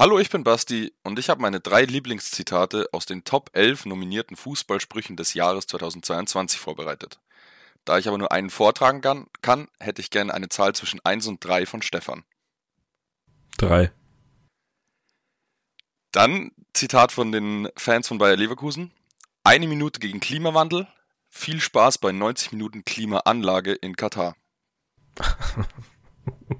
[0.00, 4.34] Hallo, ich bin Basti und ich habe meine drei Lieblingszitate aus den Top 11 nominierten
[4.34, 7.20] Fußballsprüchen des Jahres 2022 vorbereitet.
[7.84, 11.26] Da ich aber nur einen vortragen kann, kann hätte ich gerne eine Zahl zwischen 1
[11.26, 12.24] und 3 von Stefan.
[13.58, 13.92] Drei.
[16.12, 18.92] Dann Zitat von den Fans von Bayer Leverkusen.
[19.44, 20.88] Eine Minute gegen Klimawandel.
[21.28, 24.34] Viel Spaß bei 90 Minuten Klimaanlage in Katar.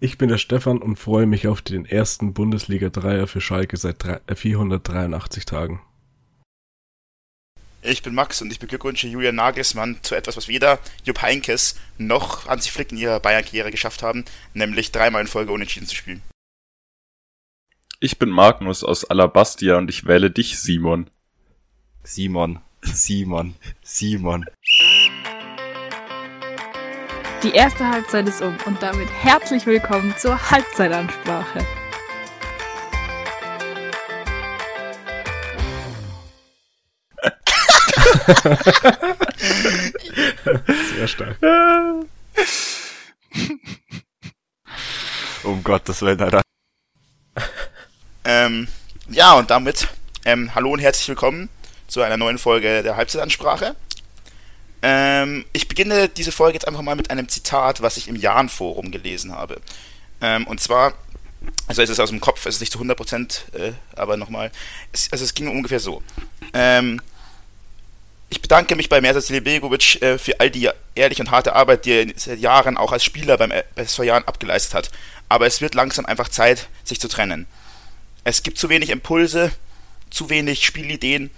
[0.00, 5.44] Ich bin der Stefan und freue mich auf den ersten Bundesliga-Dreier für Schalke seit 483
[5.44, 5.82] Tagen.
[7.82, 12.46] Ich bin Max und ich beglückwünsche Julian Nagelsmann zu etwas, was weder Jupp Heinkes noch
[12.46, 14.24] Hansi Flick in ihrer Bayern-Karriere geschafft haben,
[14.54, 16.22] nämlich dreimal in Folge unentschieden zu spielen.
[17.98, 21.10] Ich bin Magnus aus Alabastia und ich wähle dich, Simon.
[22.04, 24.44] Simon, Simon, Simon.
[27.44, 31.64] Die erste Halbzeit ist um und damit herzlich willkommen zur Halbzeitansprache.
[40.96, 41.38] Sehr stark.
[45.44, 46.42] um Gottes Willen, Alter.
[48.24, 48.66] Ähm,
[49.08, 49.86] ja, und damit
[50.24, 51.48] ähm, hallo und herzlich willkommen
[51.86, 53.76] zu einer neuen Folge der Halbzeitansprache.
[54.82, 58.90] Ähm, ich beginne diese Folge jetzt einfach mal mit einem Zitat, was ich im Jahn-Forum
[58.90, 59.60] gelesen habe.
[60.20, 60.94] Ähm, und zwar,
[61.66, 64.52] also es ist aus dem Kopf, es ist nicht zu 100%, äh, aber nochmal,
[64.92, 66.02] es, also es ging ungefähr so.
[66.52, 67.00] Ähm,
[68.30, 71.92] ich bedanke mich bei Mersat Silibegovic äh, für all die ehrliche und harte Arbeit, die
[71.92, 74.90] er seit Jahren auch als Spieler beim SV Jahren abgeleistet hat.
[75.28, 77.46] Aber es wird langsam einfach Zeit, sich zu trennen.
[78.24, 79.50] Es gibt zu wenig Impulse,
[80.10, 81.30] zu wenig Spielideen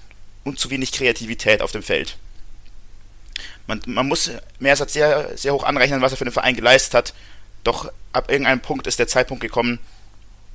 [0.45, 2.17] und zu wenig Kreativität auf dem Feld
[3.67, 7.15] man, man muss Meersatz sehr, sehr hoch anrechnen, was er für den Verein geleistet hat.
[7.65, 9.79] Doch ab irgendeinem Punkt ist der Zeitpunkt gekommen,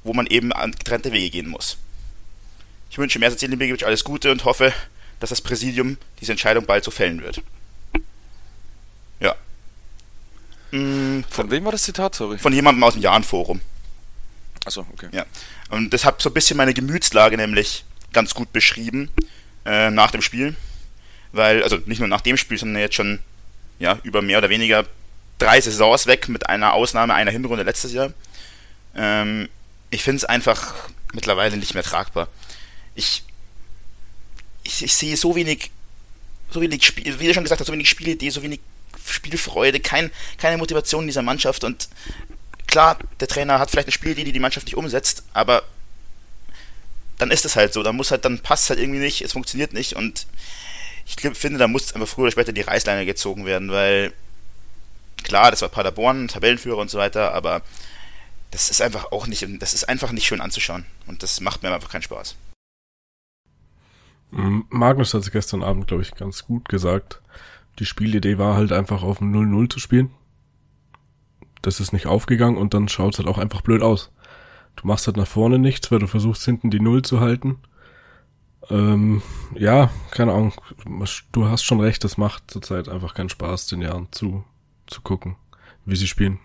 [0.04, 1.78] wo man eben an getrennte Wege gehen muss.
[2.90, 4.74] Ich wünsche Meersatz Jelinbegovic alles Gute und hoffe,
[5.20, 7.42] dass das Präsidium diese Entscheidung bald so fällen wird.
[9.20, 9.36] Ja.
[10.72, 12.38] Hm, von, von wem war das Zitat, sorry?
[12.38, 13.62] Von jemandem aus dem Jahrenforum.
[14.66, 15.10] Achso, okay.
[15.12, 15.26] Ja.
[15.70, 19.10] Und das hat so ein bisschen meine Gemütslage nämlich ganz gut beschrieben
[19.66, 20.56] äh, nach dem Spiel
[21.36, 23.20] weil, also nicht nur nach dem Spiel, sondern jetzt schon
[23.80, 24.86] ja, über mehr oder weniger
[25.38, 28.14] drei Saisons weg, mit einer Ausnahme einer Hinrunde letztes Jahr.
[28.96, 29.50] Ähm,
[29.90, 30.74] ich finde es einfach
[31.14, 32.28] mittlerweile nicht mehr tragbar.
[32.96, 33.24] Ich,
[34.64, 35.72] ich, ich sehe so wenig,
[36.50, 38.62] so wenig Spiel, wie du schon gesagt hast, so wenig Spielidee, so wenig
[39.06, 41.90] Spielfreude, kein, keine Motivation in dieser Mannschaft und
[42.66, 45.64] klar, der Trainer hat vielleicht eine Spielidee, die die Mannschaft nicht umsetzt, aber
[47.18, 49.74] dann ist es halt so, dann muss halt, dann passt halt irgendwie nicht, es funktioniert
[49.74, 50.28] nicht und
[51.06, 54.12] ich finde, da muss einfach früher oder später die Reißleine gezogen werden, weil
[55.24, 57.62] klar, das war Paderborn, Tabellenführer und so weiter, aber
[58.52, 61.74] das ist einfach auch nicht, das ist einfach nicht schön anzuschauen und das macht mir
[61.74, 62.36] einfach keinen Spaß.
[64.32, 67.22] Magnus hat es gestern Abend, glaube ich, ganz gut gesagt.
[67.80, 70.12] Die Spielidee war halt einfach auf dem 0-0 zu spielen.
[71.62, 74.12] Das ist nicht aufgegangen und dann schaut es halt auch einfach blöd aus.
[74.76, 77.60] Du machst halt nach vorne nichts, weil du versuchst hinten die Null zu halten
[78.70, 79.22] ähm,
[79.56, 80.54] ja, keine Ahnung.
[81.32, 84.44] Du hast schon recht, das macht zurzeit einfach keinen Spaß, den Jahren zu,
[84.88, 85.36] zu gucken,
[85.86, 86.40] wie sie spielen.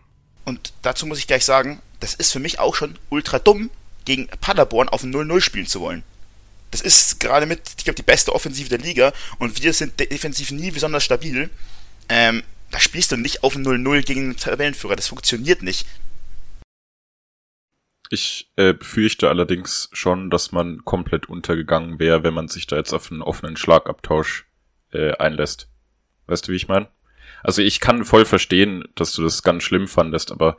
[0.44, 3.70] Und dazu muss ich gleich sagen, das ist für mich auch schon ultra dumm,
[4.04, 6.02] gegen Paderborn auf 0-0 spielen zu wollen.
[6.70, 10.50] Das ist gerade mit, ich glaube, die beste Offensive der Liga und wir sind defensiv
[10.52, 11.50] nie besonders stabil.
[12.08, 14.96] Ähm, da spielst du nicht auf 0-0 gegen den Tabellenführer.
[14.96, 15.86] Das funktioniert nicht.
[18.12, 22.92] Ich äh, befürchte allerdings schon, dass man komplett untergegangen wäre, wenn man sich da jetzt
[22.92, 24.46] auf einen offenen Schlagabtausch
[24.92, 25.68] äh, einlässt.
[26.26, 26.88] Weißt du, wie ich meine?
[27.44, 30.56] Also ich kann voll verstehen, dass du das ganz schlimm fandest, aber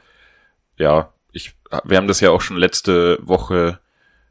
[0.78, 1.54] ja, ich,
[1.84, 3.80] wir haben das ja auch schon letzte Woche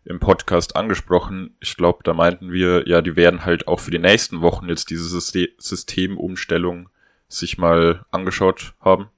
[0.07, 1.55] im Podcast angesprochen.
[1.61, 4.89] Ich glaube, da meinten wir, ja, die werden halt auch für die nächsten Wochen jetzt
[4.89, 6.89] diese Systemumstellung
[7.29, 9.11] sich mal angeschaut haben.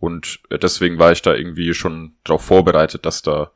[0.00, 3.52] Und deswegen war ich da irgendwie schon darauf vorbereitet, dass da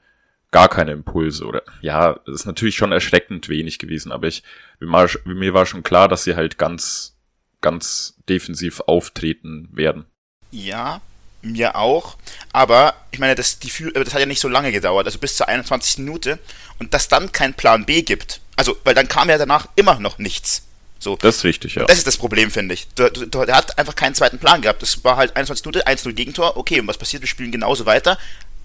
[0.51, 4.45] gar keine Impulse oder ja, es ist natürlich schon erschreckend wenig gewesen, aber ich
[4.79, 7.17] mir war schon klar, dass sie halt ganz
[7.61, 10.05] ganz defensiv auftreten werden.
[10.53, 11.01] Ja,
[11.43, 12.19] mir auch,
[12.53, 15.49] aber ich meine, das, die, das hat ja nicht so lange gedauert, also bis zur
[15.49, 15.99] 21.
[15.99, 16.39] Minute
[16.79, 18.41] und dass dann kein Plan B gibt.
[18.57, 20.64] Also, weil dann kam ja danach immer noch nichts.
[21.05, 21.17] So.
[21.21, 21.85] Das ist richtig, ja.
[21.85, 22.89] Das ist das Problem, finde ich.
[22.95, 24.81] Der, der, hat einfach keinen zweiten Plan gehabt.
[24.81, 26.57] Das war halt 21 Minuten, 1-0 Gegentor.
[26.57, 27.23] Okay, und was passiert?
[27.23, 28.19] Wir spielen genauso weiter.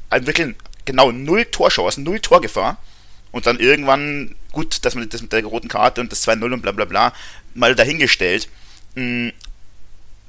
[0.10, 0.56] Entwickeln
[0.86, 2.82] genau null Torchancen, null Torgefahr.
[3.32, 6.62] Und dann irgendwann, gut, dass man das mit der roten Karte und das 2-0 und
[6.62, 7.14] bla bla bla
[7.54, 8.48] mal dahingestellt.
[8.96, 9.30] Mm,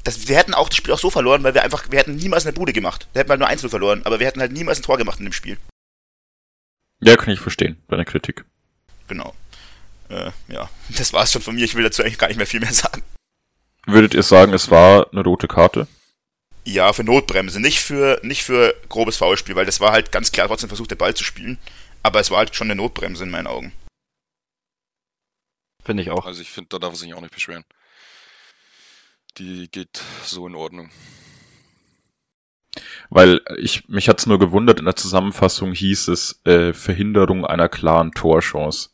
[0.02, 2.44] das, wir hätten auch das Spiel auch so verloren, weil wir einfach, wir hätten niemals
[2.44, 3.06] eine Bude gemacht.
[3.12, 5.26] Wir hätten halt nur 1-0 verloren, aber wir hätten halt niemals ein Tor gemacht in
[5.26, 5.58] dem Spiel.
[7.00, 8.44] Ja, kann ich verstehen, deine Kritik.
[9.06, 9.32] Genau.
[10.10, 11.64] Äh, ja, das war's schon von mir.
[11.64, 13.02] Ich will dazu eigentlich gar nicht mehr viel mehr sagen.
[13.86, 15.86] Würdet ihr sagen, es war eine rote Karte?
[16.64, 20.48] Ja, für Notbremse, nicht für, nicht für grobes Foulspiel, weil das war halt ganz klar
[20.48, 21.58] trotzdem versucht, den Ball zu spielen.
[22.02, 23.72] Aber es war halt schon eine Notbremse in meinen Augen.
[25.82, 26.26] Finde ich auch.
[26.26, 27.64] Also ich finde, da darf er sich auch nicht beschweren.
[29.38, 30.90] Die geht so in Ordnung.
[33.08, 38.12] Weil ich, mich hat's nur gewundert, in der Zusammenfassung hieß es äh, Verhinderung einer klaren
[38.12, 38.90] Torchance.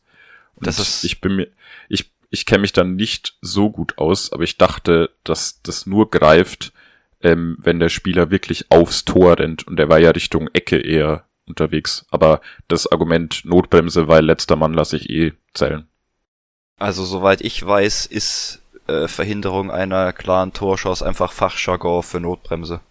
[0.57, 1.47] Und Das ist- ich bin mir,
[1.89, 6.09] ich, ich kenne mich dann nicht so gut aus, aber ich dachte, dass das nur
[6.11, 6.73] greift,
[7.21, 11.23] ähm, wenn der Spieler wirklich aufs Tor rennt und der war ja Richtung Ecke eher
[11.47, 12.05] unterwegs.
[12.11, 15.87] Aber das Argument Notbremse, weil letzter Mann lasse ich eh zählen.
[16.77, 22.81] Also soweit ich weiß, ist äh, Verhinderung einer klaren Torchance einfach Fachjargon für Notbremse.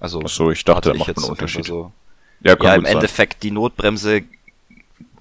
[0.00, 1.66] Also Ach so, ich dachte, ich macht einen Unterschied.
[1.66, 1.92] So.
[2.40, 2.94] Ja, Ja, im sein.
[2.94, 4.22] Endeffekt, die Notbremse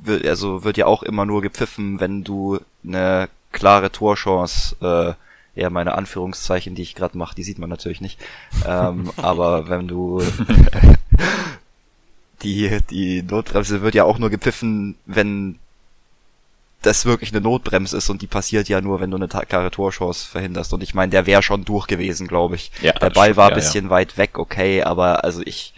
[0.01, 5.69] wird, also wird ja auch immer nur gepfiffen, wenn du eine klare Torchance, äh, ja,
[5.69, 8.19] meine Anführungszeichen, die ich gerade mache, die sieht man natürlich nicht.
[8.65, 10.21] Ähm, aber wenn du
[12.41, 15.59] die, die Notbremse wird ja auch nur gepfiffen, wenn
[16.81, 20.27] das wirklich eine Notbremse ist und die passiert ja nur, wenn du eine klare Torchance
[20.27, 20.73] verhinderst.
[20.73, 22.71] Und ich meine, der wäre schon durch gewesen, glaube ich.
[22.81, 23.63] Ja, der Ball war ein ja, ja.
[23.63, 25.75] bisschen weit weg, okay, aber also ich,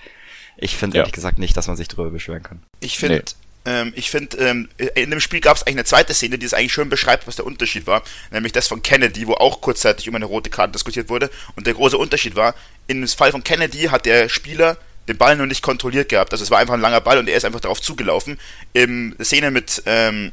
[0.56, 1.02] ich finde Ja.
[1.02, 2.64] ehrlich gesagt nicht, dass man sich darüber beschweren kann.
[2.80, 3.24] Ich finde,
[3.66, 6.54] ähm, ich finde, ähm, in dem Spiel gab es eigentlich eine zweite Szene, die es
[6.54, 10.18] eigentlich schön beschreibt, was der Unterschied war, nämlich das von Kennedy, wo auch kurzzeitig über
[10.18, 11.30] eine rote Karte diskutiert wurde.
[11.56, 12.56] Und der große Unterschied war,
[12.88, 14.78] im Fall von Kennedy hat der Spieler
[15.08, 16.32] den Ball noch nicht kontrolliert gehabt.
[16.32, 18.40] Also es war einfach ein langer Ball und er ist einfach darauf zugelaufen.
[18.74, 20.32] Im Szene mit ähm,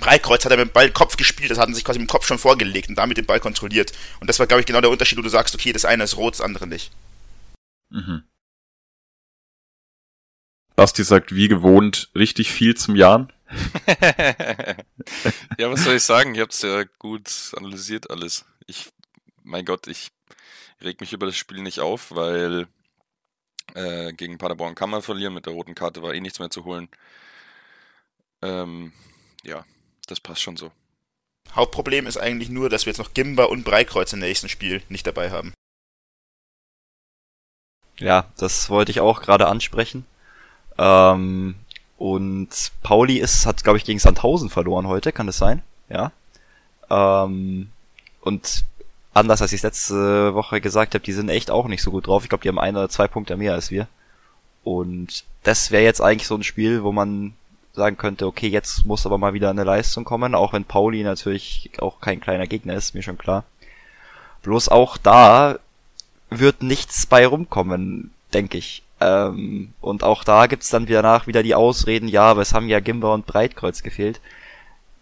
[0.00, 2.26] Breitkreuz hat er mit dem Ball Kopf gespielt, das hatten sich quasi mit dem Kopf
[2.26, 3.92] schon vorgelegt und damit den Ball kontrolliert.
[4.20, 6.16] Und das war, glaube ich, genau der Unterschied, wo du sagst, okay, das eine ist
[6.16, 6.90] rot, das andere nicht.
[7.90, 8.22] Mhm.
[10.76, 13.32] Basti sagt, wie gewohnt, richtig viel zum Jahren.
[15.58, 16.34] ja, was soll ich sagen?
[16.34, 18.44] Ihr habt's ja gut analysiert alles.
[18.66, 18.90] Ich,
[19.42, 20.10] mein Gott, ich
[20.82, 22.68] reg mich über das Spiel nicht auf, weil
[23.74, 25.32] äh, gegen Paderborn kann man verlieren.
[25.32, 26.88] Mit der roten Karte war eh nichts mehr zu holen.
[28.42, 28.92] Ähm,
[29.44, 29.64] ja,
[30.06, 30.72] das passt schon so.
[31.52, 35.06] Hauptproblem ist eigentlich nur, dass wir jetzt noch Gimba und Breitkreuz im nächsten Spiel nicht
[35.06, 35.54] dabei haben.
[37.98, 40.04] Ja, das wollte ich auch gerade ansprechen.
[40.78, 41.54] Ähm,
[41.98, 42.48] und
[42.82, 45.62] Pauli ist, hat, glaube ich, gegen Sandhausen verloren heute, kann das sein?
[45.88, 46.12] Ja.
[46.90, 47.70] Ähm,
[48.20, 48.64] und
[49.14, 52.22] anders als ich letzte Woche gesagt habe, die sind echt auch nicht so gut drauf.
[52.22, 53.88] Ich glaube, die haben ein oder zwei Punkte mehr als wir.
[54.62, 57.34] Und das wäre jetzt eigentlich so ein Spiel, wo man
[57.72, 61.70] sagen könnte, okay, jetzt muss aber mal wieder eine Leistung kommen, auch wenn Pauli natürlich
[61.78, 63.44] auch kein kleiner Gegner ist, mir schon klar.
[64.42, 65.58] Bloß auch da
[66.30, 68.82] wird nichts bei rumkommen, denke ich.
[69.00, 72.68] Ähm, und auch da gibt's dann wieder nach wieder die Ausreden, ja, aber es haben
[72.68, 74.20] ja Gimba und Breitkreuz gefehlt.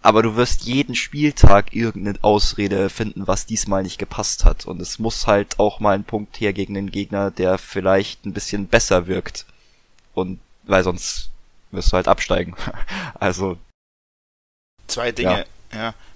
[0.03, 4.67] Aber du wirst jeden Spieltag irgendeine Ausrede finden, was diesmal nicht gepasst hat.
[4.67, 8.35] Und es muss halt auch mal ein Punkt her gegen den Gegner, der vielleicht ein
[8.35, 9.47] bisschen besser wirkt.
[10.13, 11.31] Und weil sonst
[11.71, 12.55] wirst du halt absteigen.
[13.19, 13.57] also,
[14.87, 15.39] Zwei Dinge.
[15.39, 15.45] Ja.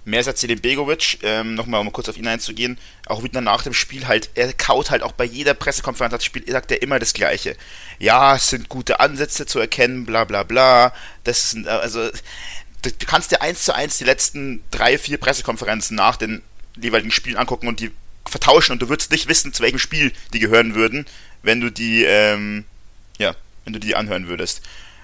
[0.05, 4.07] Mersat Selim Begovic, ähm, nochmal um kurz auf ihn einzugehen, auch wieder nach dem Spiel
[4.07, 7.55] halt, er kaut halt auch bei jeder Pressekonferenz das Spiel, sagt er immer das Gleiche.
[7.99, 10.93] Ja, es sind gute Ansätze zu erkennen, bla bla bla.
[11.23, 12.09] Das sind, äh, also,
[12.81, 16.41] du kannst dir eins zu eins die letzten drei, vier Pressekonferenzen nach den
[16.75, 17.91] jeweiligen Spielen angucken und die
[18.25, 21.05] vertauschen und du würdest nicht wissen, zu welchem Spiel die gehören würden,
[21.43, 22.65] wenn du die, ähm,
[23.17, 23.35] ja,
[23.65, 24.61] wenn du die anhören würdest.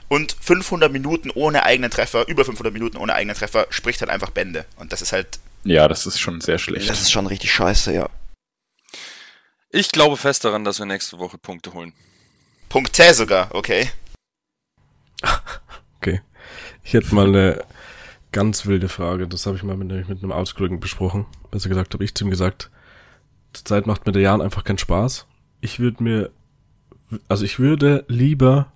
[0.07, 4.29] Und 500 Minuten ohne eigenen Treffer, über 500 Minuten ohne eigenen Treffer, spricht halt einfach
[4.29, 4.65] Bände.
[4.77, 6.89] Und das ist halt, Ja, das ist schon sehr schlecht.
[6.89, 8.09] das ist schon richtig scheiße, ja.
[9.71, 11.93] Ich glaube fest daran, dass wir nächste Woche Punkte holen.
[12.69, 13.89] Punkt T sogar, okay.
[16.01, 16.21] Okay.
[16.83, 17.63] Ich hätte mal eine
[18.31, 19.27] ganz wilde Frage.
[19.27, 21.25] Das habe ich mal mit, mit einem Ausgrücken besprochen.
[21.49, 22.69] Besser gesagt, habe ich zu ihm gesagt,
[23.53, 25.25] zurzeit macht mir der Jan einfach keinen Spaß.
[25.61, 26.31] Ich würde mir,
[27.27, 28.71] also ich würde lieber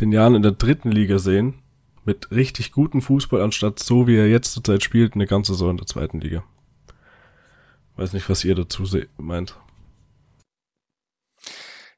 [0.00, 1.62] den Jan in der dritten Liga sehen,
[2.04, 5.76] mit richtig gutem Fußball, anstatt so wie er jetzt zurzeit spielt, eine ganze Saison in
[5.76, 6.44] der zweiten Liga.
[7.96, 8.84] Weiß nicht, was ihr dazu
[9.18, 9.56] meint.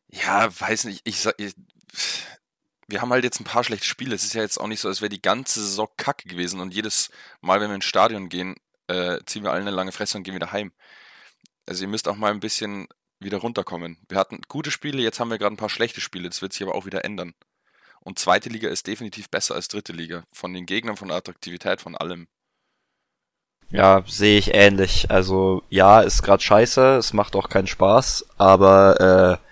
[0.09, 1.01] Ja, weiß nicht.
[1.05, 1.55] Ich sag, ich,
[2.89, 4.15] wir haben halt jetzt ein paar schlechte Spiele.
[4.15, 6.75] Es ist ja jetzt auch nicht so, als wäre die ganze Saison kacke gewesen und
[6.75, 7.11] jedes
[7.41, 8.57] Mal, wenn wir ins Stadion gehen,
[8.89, 10.73] äh, ziehen wir alle eine lange Fresse und gehen wieder heim.
[11.67, 12.87] Also ihr müsst auch mal ein bisschen
[13.21, 13.99] wieder runterkommen.
[14.09, 16.29] Wir hatten gute Spiele, jetzt haben wir gerade ein paar schlechte Spiele.
[16.29, 17.35] Das wird sich aber auch wieder ändern.
[18.05, 20.25] Und zweite Liga ist definitiv besser als dritte Liga.
[20.33, 22.29] Von den Gegnern, von der Attraktivität, von allem.
[23.71, 25.11] Ja, sehe ich ähnlich.
[25.11, 29.45] Also ja, ist grad scheiße, es macht auch keinen Spaß, aber äh,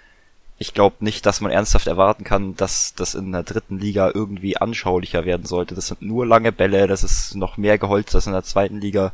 [0.59, 4.57] ich glaube nicht, dass man ernsthaft erwarten kann, dass das in der dritten Liga irgendwie
[4.59, 5.75] anschaulicher werden sollte.
[5.75, 9.13] Das sind nur lange Bälle, das ist noch mehr geholzt als in der zweiten Liga.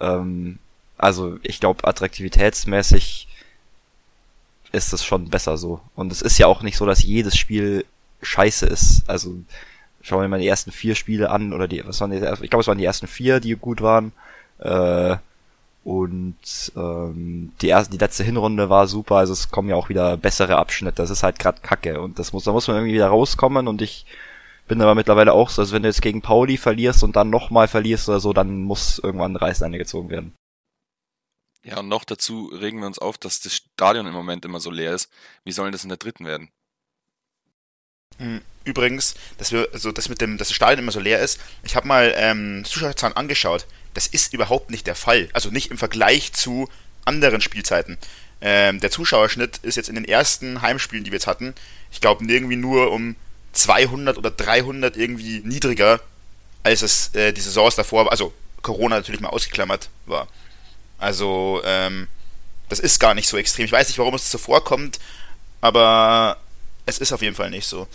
[0.00, 0.58] Ähm,
[0.98, 3.28] also ich glaube, attraktivitätsmäßig
[4.72, 5.80] ist das schon besser so.
[5.94, 7.84] Und es ist ja auch nicht so, dass jedes Spiel
[8.22, 9.02] scheiße ist.
[9.08, 9.36] Also
[10.00, 12.60] schauen wir mal die ersten vier Spiele an oder die, was waren die, ich glaube,
[12.60, 14.12] es waren die ersten vier, die gut waren.
[14.58, 15.16] Äh,
[15.84, 20.16] und ähm, die erste, die letzte Hinrunde war super, also es kommen ja auch wieder
[20.16, 20.96] bessere Abschnitte.
[21.02, 23.82] Das ist halt gerade Kacke und das muss, da muss man irgendwie wieder rauskommen und
[23.82, 24.06] ich
[24.68, 27.66] bin aber mittlerweile auch so, also wenn du jetzt gegen Pauli verlierst und dann nochmal
[27.66, 30.34] verlierst oder so, dann muss irgendwann Reißleine gezogen werden.
[31.64, 34.70] Ja, und noch dazu regen wir uns auf, dass das Stadion im Moment immer so
[34.70, 35.10] leer ist.
[35.44, 36.50] Wie soll das in der dritten werden?
[38.18, 41.40] Hm, übrigens, dass wir, also das mit dem, dass das Stadion immer so leer ist,
[41.62, 43.66] ich habe mal ähm, Zuschauerzahlen angeschaut.
[43.94, 45.28] Das ist überhaupt nicht der Fall.
[45.32, 46.68] Also nicht im Vergleich zu
[47.04, 47.98] anderen Spielzeiten.
[48.40, 51.54] Ähm, der Zuschauerschnitt ist jetzt in den ersten Heimspielen, die wir jetzt hatten,
[51.92, 53.14] ich glaube irgendwie nur um
[53.52, 56.00] 200 oder 300 irgendwie niedriger,
[56.62, 58.12] als es äh, die Saisons davor war.
[58.12, 60.26] Also Corona natürlich mal ausgeklammert war.
[60.98, 62.08] Also ähm,
[62.68, 63.66] das ist gar nicht so extrem.
[63.66, 64.98] Ich weiß nicht, warum es so vorkommt,
[65.60, 66.38] aber
[66.92, 67.88] es ist auf jeden Fall nicht so.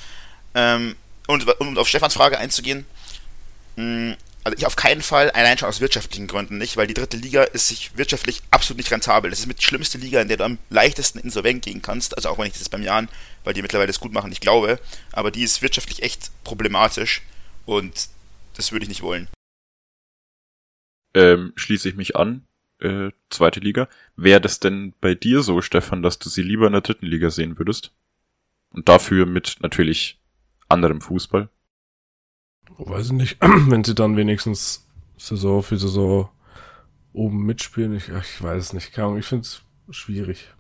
[0.54, 0.96] Ähm,
[1.27, 2.86] und um auf Stefans Frage einzugehen,
[3.75, 6.94] mh, hm, also ich auf keinen Fall, allein schon aus wirtschaftlichen Gründen nicht, weil die
[6.94, 9.30] dritte Liga ist sich wirtschaftlich absolut nicht rentabel.
[9.30, 12.16] Das ist mit die schlimmste Liga, in der du am leichtesten insolvent gehen kannst.
[12.16, 13.10] Also auch wenn ich das beim Jahren,
[13.44, 14.80] weil die mittlerweile das gut machen, ich glaube.
[15.12, 17.24] Aber die ist wirtschaftlich echt problematisch
[17.66, 18.08] und
[18.56, 19.27] das würde ich nicht wollen.
[21.13, 22.46] Ähm, schließe ich mich an.
[22.80, 23.89] Äh, zweite Liga.
[24.16, 27.32] Wäre das denn bei dir so, Stefan, dass du sie lieber in der dritten Liga
[27.32, 27.92] sehen würdest?
[28.72, 30.22] Und dafür mit natürlich
[30.68, 31.50] anderem Fußball?
[32.78, 36.30] Weiß ich nicht, wenn sie dann wenigstens Saison für Saison
[37.14, 37.96] oben mitspielen.
[37.96, 38.90] Ich, ich weiß es nicht.
[38.96, 40.54] Ich finde es schwierig.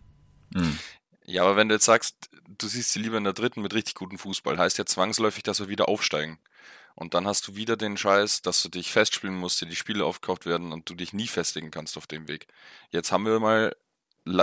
[0.53, 0.77] Hm.
[1.25, 3.95] Ja, aber wenn du jetzt sagst, du siehst sie lieber in der dritten mit richtig
[3.95, 6.39] gutem Fußball, heißt ja zwangsläufig, dass wir wieder aufsteigen.
[6.95, 10.03] Und dann hast du wieder den Scheiß, dass du dich festspielen musst, dir die Spiele
[10.03, 12.47] aufgekauft werden und du dich nie festigen kannst auf dem Weg.
[12.89, 13.75] Jetzt haben wir mal,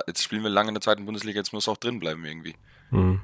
[0.07, 2.55] jetzt spielen wir lange in der zweiten Bundesliga, jetzt muss auch drin bleiben irgendwie.
[2.91, 3.21] Hm.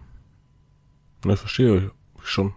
[1.24, 1.90] Na, verstehe
[2.22, 2.54] ich schon.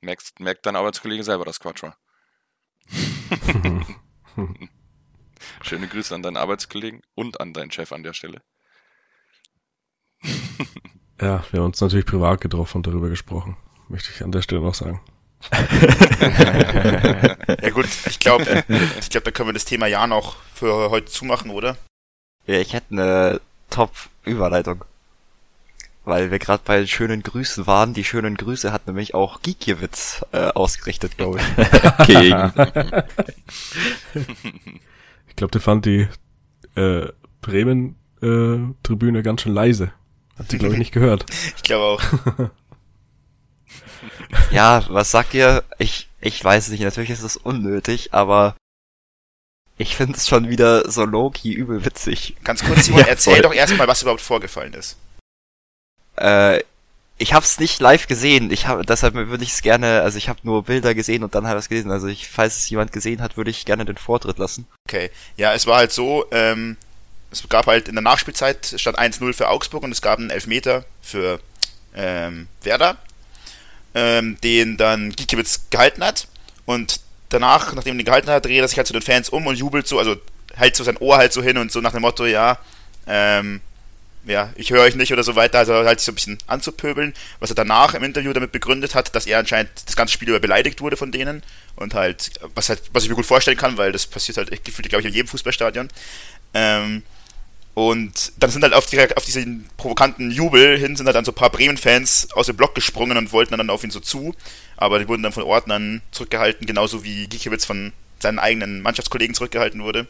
[0.00, 1.92] Merkst, merkt dein Arbeitskollege selber das Quattro.
[5.62, 8.42] Schöne Grüße an deinen Arbeitskollegen und an deinen Chef an der Stelle.
[11.20, 13.56] ja, wir haben uns natürlich privat getroffen und darüber gesprochen.
[13.88, 15.00] Möchte ich an der Stelle noch sagen.
[15.52, 15.60] ja
[17.70, 18.64] gut, ich glaube,
[18.98, 21.76] ich glaube, da können wir das Thema ja noch für heute zumachen, oder?
[22.46, 24.84] Ja, ich hätte eine Top-Überleitung
[26.08, 27.92] weil wir gerade bei schönen Grüßen waren.
[27.94, 32.06] Die schönen Grüße hat nämlich auch Gikiewicz äh, ausgerichtet, glaube ich.
[32.06, 32.52] Gegen.
[35.28, 36.08] ich glaube, der fand die
[36.74, 37.08] äh,
[37.42, 39.92] Bremen-Tribüne äh, ganz schön leise.
[40.38, 41.26] Hat sie, glaube ich, nicht gehört.
[41.56, 42.02] ich glaube auch.
[44.50, 45.64] ja, was sagt ihr?
[45.78, 48.56] Ich, ich weiß nicht, natürlich ist es unnötig, aber
[49.76, 52.36] ich finde es schon wieder so low-key übel witzig.
[52.44, 54.96] Ganz kurz, Simon, ja, erzähl doch erstmal, was überhaupt vorgefallen ist.
[56.20, 56.62] Äh,
[57.20, 58.50] ich habe es nicht live gesehen.
[58.52, 61.46] Ich habe deshalb würde ich es gerne, also ich habe nur Bilder gesehen und dann
[61.46, 61.90] habe ich es gelesen.
[61.90, 64.66] Also ich, falls es jemand gesehen hat, würde ich gerne den Vortritt lassen.
[64.88, 66.26] Okay, ja, es war halt so.
[66.30, 66.76] Ähm,
[67.30, 70.84] es gab halt in der Nachspielzeit statt 1-0 für Augsburg und es gab einen Elfmeter
[71.02, 71.40] für
[71.94, 72.96] ähm, Werder,
[73.94, 76.28] ähm, den dann Gikiewicz gehalten hat
[76.64, 79.46] und danach, nachdem er den gehalten hat, dreht er sich halt zu den Fans um
[79.46, 80.16] und jubelt so, also
[80.54, 82.58] hält so sein Ohr halt so hin und so nach dem Motto, ja,
[83.06, 83.60] ähm,
[84.28, 87.14] ja, ich höre euch nicht oder so weiter, also halt sich so ein bisschen anzupöbeln,
[87.40, 90.40] was er danach im Interview damit begründet hat, dass er anscheinend das ganze Spiel über
[90.40, 91.42] beleidigt wurde von denen
[91.76, 94.88] und halt, was halt, was ich mir gut vorstellen kann, weil das passiert halt gefühlt,
[94.88, 95.88] glaube ich, in jedem Fußballstadion.
[96.54, 97.02] Ähm,
[97.74, 101.30] und dann sind halt auf, die, auf diesen provokanten Jubel hin, sind halt dann so
[101.30, 104.34] ein paar Bremen-Fans aus dem Block gesprungen und wollten dann auf ihn so zu,
[104.76, 109.82] aber die wurden dann von Ordnern zurückgehalten, genauso wie Gikiewicz von seinen eigenen Mannschaftskollegen zurückgehalten
[109.82, 110.08] wurde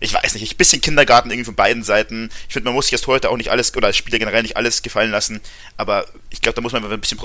[0.00, 2.30] ich weiß nicht, ein bisschen Kindergarten irgendwie von beiden Seiten.
[2.48, 4.56] Ich finde, man muss sich erst heute auch nicht alles, oder als Spieler generell nicht
[4.56, 5.40] alles gefallen lassen,
[5.76, 7.18] aber ich glaube, da muss man ein bisschen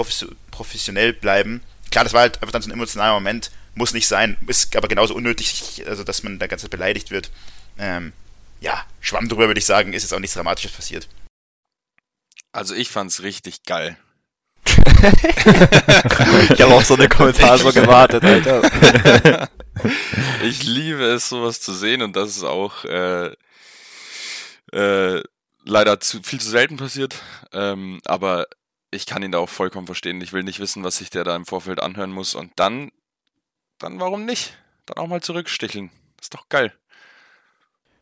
[0.51, 1.61] professionell bleiben.
[1.91, 4.87] Klar, das war halt einfach dann so ein emotionaler Moment, muss nicht sein, ist aber
[4.87, 7.31] genauso unnötig, also dass man da ganz beleidigt wird.
[7.77, 8.13] Ähm,
[8.61, 11.07] ja, Schwamm drüber würde ich sagen, ist jetzt auch nichts Dramatisches passiert.
[12.53, 13.97] Also ich fand's richtig geil.
[14.65, 19.49] ich habe auf so eine Kommentar so gewartet, Alter.
[20.43, 23.31] ich liebe es, sowas zu sehen und das ist auch äh,
[24.71, 25.23] äh,
[25.65, 27.21] leider zu, viel zu selten passiert.
[27.53, 28.47] Ähm, aber
[28.91, 30.21] ich kann ihn da auch vollkommen verstehen.
[30.21, 32.35] Ich will nicht wissen, was sich der da im Vorfeld anhören muss.
[32.35, 32.91] Und dann,
[33.79, 34.57] dann warum nicht?
[34.85, 35.89] Dann auch mal zurücksticheln.
[36.19, 36.73] ist doch geil.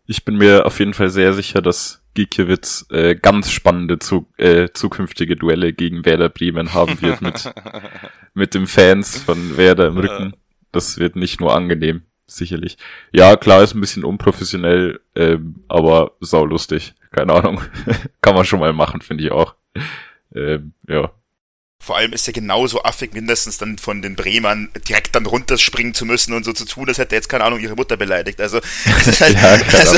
[0.05, 4.69] Ich bin mir auf jeden Fall sehr sicher, dass Gikiewicz äh, ganz spannende zu, äh,
[4.73, 7.53] zukünftige Duelle gegen Werder Bremen haben wird mit,
[8.33, 10.33] mit den Fans von Werder im Rücken.
[10.71, 12.77] Das wird nicht nur angenehm, sicherlich.
[13.11, 16.93] Ja, klar, ist ein bisschen unprofessionell, ähm, aber saulustig.
[17.11, 17.61] Keine Ahnung.
[18.21, 19.55] Kann man schon mal machen, finde ich auch.
[20.35, 21.11] Ähm, ja.
[21.81, 26.05] Vor allem ist er genauso affig, mindestens dann von den Bremern direkt dann runterspringen zu
[26.05, 28.41] müssen und so zu tun, als hätte jetzt, keine Ahnung, ihre Mutter beleidigt.
[28.41, 28.57] Also,
[28.99, 29.97] es ist halt, ja, also.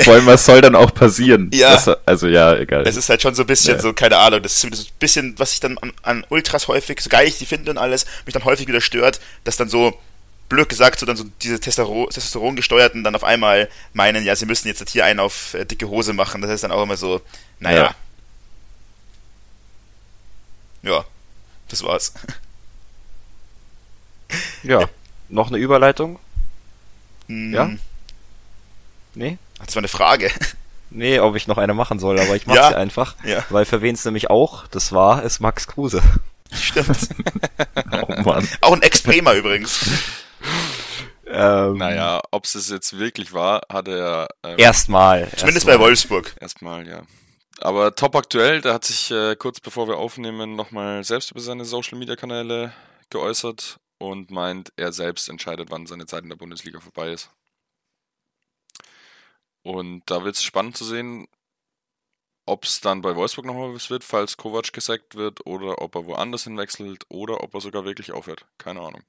[0.00, 1.50] Vor allem, was soll dann auch passieren?
[1.54, 1.72] Ja.
[1.72, 2.86] Das, also ja, egal.
[2.86, 3.80] es ist halt schon so ein bisschen Ja.
[3.80, 6.68] so, keine Ahnung, das ist wieder so ein bisschen, was ich dann an, an Ultras
[6.68, 9.70] häufig, so geil ich die finde und alles, mich dann häufig wieder stört, dass dann
[9.70, 9.98] so,
[10.52, 14.46] blöd gesagt, so dann so diese Testosteron, Testosteron gesteuerten dann auf einmal meinen, ja, sie
[14.46, 16.40] müssen jetzt hier einen auf äh, dicke Hose machen.
[16.42, 17.20] Das ist dann auch immer so,
[17.58, 17.94] naja.
[20.82, 21.04] Ja,
[21.68, 22.12] das war's.
[24.62, 24.88] Ja.
[25.28, 26.18] Noch eine Überleitung?
[27.28, 27.70] Hm, Ja?
[29.14, 29.36] Nee?
[29.64, 30.30] Das war eine Frage.
[30.94, 32.68] Nee, ob ich noch eine machen soll, aber ich mach Ja.
[32.68, 33.14] sie einfach.
[33.24, 33.42] Ja.
[33.48, 36.02] Weil für wen es nämlich auch, das war, ist Max Kruse.
[36.52, 37.08] Stimmt.
[37.92, 38.46] oh Mann.
[38.60, 39.86] Auch ein Ex-Bremer übrigens.
[41.32, 45.30] Ähm, Naja, ob es jetzt wirklich war, hat er ähm, Erstmal.
[45.30, 45.78] Zumindest erstmal.
[45.78, 46.36] bei Wolfsburg.
[46.40, 47.02] erstmal, ja.
[47.58, 51.64] Aber top aktuell, der hat sich äh, kurz bevor wir aufnehmen nochmal selbst über seine
[51.64, 52.72] Social Media Kanäle
[53.08, 57.30] geäußert und meint, er selbst entscheidet, wann seine Zeit in der Bundesliga vorbei ist.
[59.62, 61.28] Und da wird es spannend zu sehen,
[62.44, 66.06] ob es dann bei Wolfsburg nochmal was wird, falls Kovac gesackt wird, oder ob er
[66.06, 68.44] woanders hinwechselt, oder ob er sogar wirklich aufhört.
[68.58, 69.02] Keine Ahnung.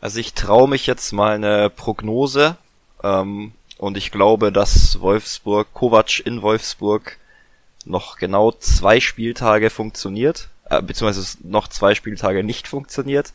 [0.00, 2.56] Also ich traue mich jetzt mal eine Prognose
[3.02, 7.18] ähm, und ich glaube, dass Wolfsburg, Kovac in Wolfsburg
[7.84, 13.32] noch genau zwei Spieltage funktioniert, äh, beziehungsweise noch zwei Spieltage nicht funktioniert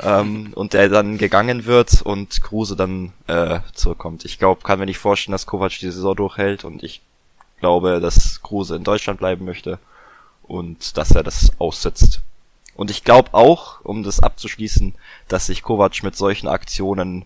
[0.00, 4.24] ähm, und der dann gegangen wird und Kruse dann äh, zurückkommt.
[4.24, 7.02] Ich glaube, kann mir nicht vorstellen, dass Kovac die Saison durchhält und ich
[7.60, 9.78] glaube, dass Kruse in Deutschland bleiben möchte
[10.42, 12.22] und dass er das aussetzt.
[12.82, 14.96] Und ich glaube auch, um das abzuschließen,
[15.28, 17.24] dass sich Kovac mit solchen Aktionen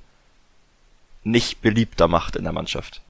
[1.24, 3.00] nicht beliebter macht in der Mannschaft.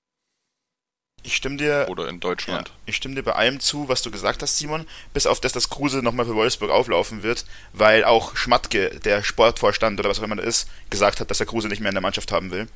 [1.24, 2.68] Ich stimme dir Oder in Deutschland.
[2.68, 5.54] Ja, ich stimme dir bei allem zu, was du gesagt hast, Simon, bis auf das,
[5.54, 10.22] dass Kruse nochmal für Wolfsburg auflaufen wird, weil auch Schmatke, der Sportvorstand oder was auch
[10.22, 12.68] immer das ist, gesagt hat, dass er Kruse nicht mehr in der Mannschaft haben will.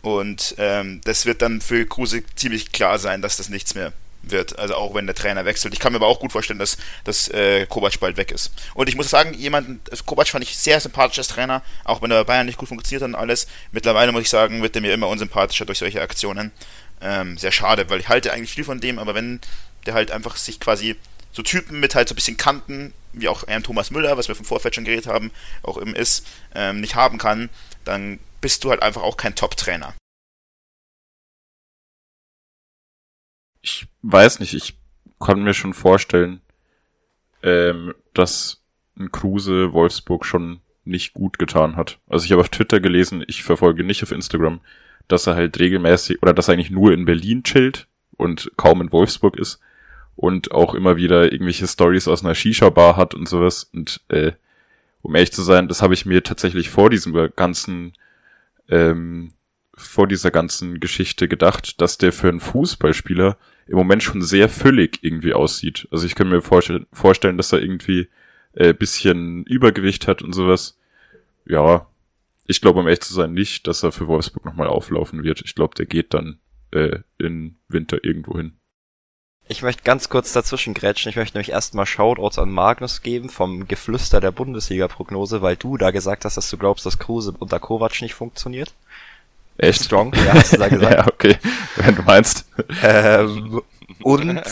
[0.00, 3.92] Und ähm, das wird dann für Kruse ziemlich klar sein, dass das nichts mehr
[4.30, 5.74] wird, also auch wenn der Trainer wechselt.
[5.74, 8.52] Ich kann mir aber auch gut vorstellen, dass, dass äh, Kovac bald weg ist.
[8.74, 12.24] Und ich muss sagen, jemanden, Kovac fand ich sehr sympathisch als Trainer, auch wenn er
[12.24, 13.46] bei Bayern nicht gut funktioniert hat und alles.
[13.72, 16.52] Mittlerweile muss ich sagen, wird er mir immer unsympathischer durch solche Aktionen.
[17.00, 19.40] Ähm, sehr schade, weil ich halte eigentlich viel von dem, aber wenn
[19.84, 20.96] der halt einfach sich quasi
[21.32, 24.34] so Typen mit halt so ein bisschen Kanten, wie auch ähm, Thomas Müller, was wir
[24.34, 25.30] vom Vorfeld schon geredet haben,
[25.62, 27.50] auch eben ist, ähm, nicht haben kann,
[27.84, 29.94] dann bist du halt einfach auch kein Top-Trainer.
[33.66, 34.78] Ich weiß nicht, ich
[35.18, 36.40] kann mir schon vorstellen,
[37.42, 38.62] ähm, dass
[38.96, 41.98] ein Kruse Wolfsburg schon nicht gut getan hat.
[42.08, 44.60] Also ich habe auf Twitter gelesen, ich verfolge nicht auf Instagram,
[45.08, 48.92] dass er halt regelmäßig oder dass er eigentlich nur in Berlin chillt und kaum in
[48.92, 49.58] Wolfsburg ist
[50.14, 53.68] und auch immer wieder irgendwelche Stories aus einer Shisha-Bar hat und sowas.
[53.74, 54.30] Und äh,
[55.02, 57.94] um ehrlich zu sein, das habe ich mir tatsächlich vor diesem ganzen
[58.68, 59.32] ähm,
[59.76, 64.98] vor dieser ganzen Geschichte gedacht, dass der für einen Fußballspieler im Moment schon sehr füllig
[65.02, 65.88] irgendwie aussieht.
[65.90, 68.08] Also ich kann mir vorstellen, vorstellen dass er irgendwie
[68.52, 70.78] äh, bisschen Übergewicht hat und sowas.
[71.44, 71.86] Ja,
[72.46, 75.42] ich glaube, um echt zu sein, nicht, dass er für Wolfsburg nochmal auflaufen wird.
[75.44, 76.38] Ich glaube, der geht dann
[76.70, 78.56] äh, in Winter irgendwo hin.
[79.48, 81.08] Ich möchte ganz kurz dazwischen grätschen.
[81.08, 85.92] Ich möchte nämlich erstmal Shoutouts an Magnus geben vom Geflüster der Bundesliga-Prognose, weil du da
[85.92, 88.74] gesagt hast, dass du glaubst, dass Kruse unter Kovac nicht funktioniert.
[89.58, 89.84] Echt?
[89.84, 90.92] Strong, ja, hast du da gesagt.
[90.92, 91.38] ja, okay.
[91.76, 92.44] Wenn du meinst.
[92.82, 93.62] Ähm,
[94.02, 94.42] und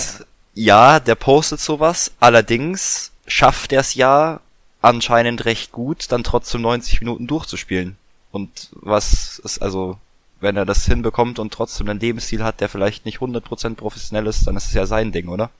[0.55, 2.13] ja, der postet sowas.
[2.21, 4.41] Allerdings schafft er es ja
[4.81, 7.97] anscheinend recht gut, dann trotzdem 90 Minuten durchzuspielen.
[8.31, 9.99] Und was ist also,
[10.41, 14.47] wenn er das hinbekommt und trotzdem einen Lebensstil hat, der vielleicht nicht 100% professionell ist,
[14.47, 15.51] dann ist es ja sein Ding, oder?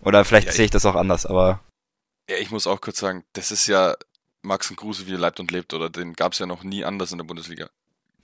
[0.00, 1.60] Oder vielleicht Ja, sehe ich das auch anders, aber
[2.30, 3.94] Ja, ich muss auch kurz sagen, das ist ja
[4.42, 6.84] Max und Kruse, wie er leibt und lebt, oder den gab es ja noch nie
[6.84, 7.68] anders in der Bundesliga.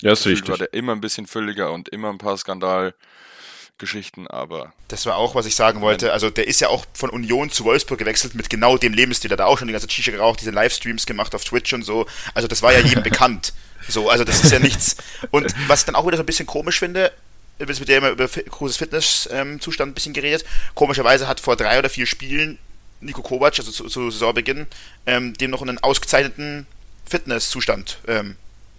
[0.00, 0.50] Ja, ist Gefühlt richtig.
[0.50, 5.34] war der immer ein bisschen fülliger und immer ein paar Skandalgeschichten, aber Das war auch,
[5.34, 6.12] was ich sagen wollte.
[6.12, 9.28] Also der ist ja auch von Union zu Wolfsburg gewechselt mit genau dem Lebensstil.
[9.28, 12.06] Der hat auch schon die ganze Shisha geraucht, diese Livestreams gemacht auf Twitch und so.
[12.34, 13.52] Also das war ja jedem bekannt.
[13.88, 14.96] So, also das ist ja nichts.
[15.30, 17.12] Und was ich dann auch wieder so ein bisschen komisch finde,
[17.58, 20.44] es wird ja immer über Kruses Fitnesszustand ein bisschen geredet.
[20.74, 22.58] Komischerweise hat vor drei oder vier Spielen
[23.00, 24.66] Nico Kovac, also zu, zu Saisonbeginn,
[25.06, 26.66] ähm, dem noch einen ausgezeichneten
[27.06, 28.36] Fitnesszustand ähm,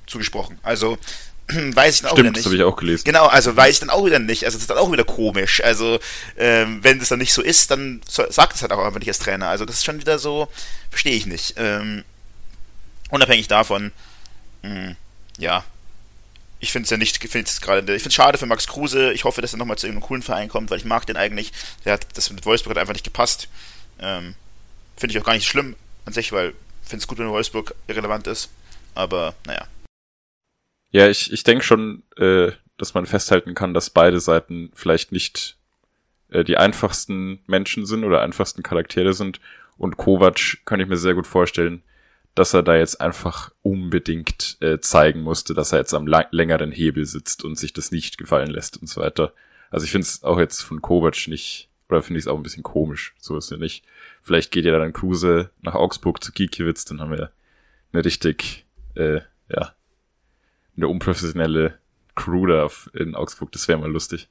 [0.07, 0.57] zugesprochen.
[0.63, 0.97] Also
[1.47, 2.45] weiß ich dann auch Stimmt, wieder das nicht.
[2.45, 3.03] habe ich auch gelesen.
[3.05, 4.45] Genau, also weiß ich dann auch wieder nicht.
[4.45, 5.63] Also das ist dann auch wieder komisch.
[5.63, 5.99] Also
[6.37, 9.19] ähm, wenn das dann nicht so ist, dann sagt es halt auch einfach nicht als
[9.19, 9.47] Trainer.
[9.47, 10.47] Also das ist schon wieder so,
[10.89, 11.55] verstehe ich nicht.
[11.57, 12.03] Ähm,
[13.09, 13.91] unabhängig davon,
[14.63, 14.95] mh,
[15.37, 15.63] ja,
[16.59, 18.65] ich finde es ja nicht, ich finde es gerade, ich finde es schade für Max
[18.65, 19.13] Kruse.
[19.13, 21.51] Ich hoffe, dass er nochmal zu irgendeinem coolen Verein kommt, weil ich mag den eigentlich.
[21.83, 23.49] Der hat das mit Wolfsburg hat einfach nicht gepasst.
[23.99, 24.33] Ähm,
[24.97, 26.49] finde ich auch gar nicht schlimm an sich, weil
[26.83, 28.49] ich finde es gut, wenn Wolfsburg irrelevant ist.
[28.95, 29.67] Aber naja.
[30.95, 35.57] Ja, ich, ich denke schon, äh, dass man festhalten kann, dass beide Seiten vielleicht nicht
[36.29, 39.41] äh, die einfachsten Menschen sind oder einfachsten Charaktere sind.
[39.75, 41.83] Und Kovac kann ich mir sehr gut vorstellen,
[42.33, 47.03] dass er da jetzt einfach unbedingt äh, zeigen musste, dass er jetzt am längeren Hebel
[47.03, 49.33] sitzt und sich das nicht gefallen lässt und so weiter.
[49.71, 52.43] Also ich finde es auch jetzt von Kovac nicht, oder finde ich es auch ein
[52.43, 53.83] bisschen komisch, so ist ja nicht.
[54.21, 57.31] Vielleicht geht ja dann Kruse nach Augsburg zu Gikiewicz, dann haben wir
[57.91, 59.75] eine richtig, äh, ja,
[60.77, 61.77] eine unprofessionelle
[62.15, 64.29] Crew da auf- in Augsburg, das wäre mal lustig.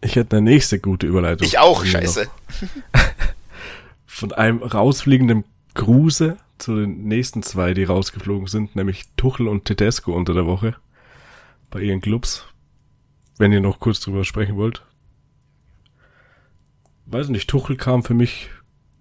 [0.00, 1.46] Ich hätte eine nächste gute Überleitung.
[1.46, 2.28] Ich auch, scheiße.
[4.06, 10.12] Von einem rausfliegenden Kruse zu den nächsten zwei, die rausgeflogen sind, nämlich Tuchel und Tedesco
[10.14, 10.76] unter der Woche
[11.70, 12.44] bei ihren Clubs.
[13.38, 14.84] Wenn ihr noch kurz drüber sprechen wollt.
[17.06, 18.50] Weiß nicht, Tuchel kam für mich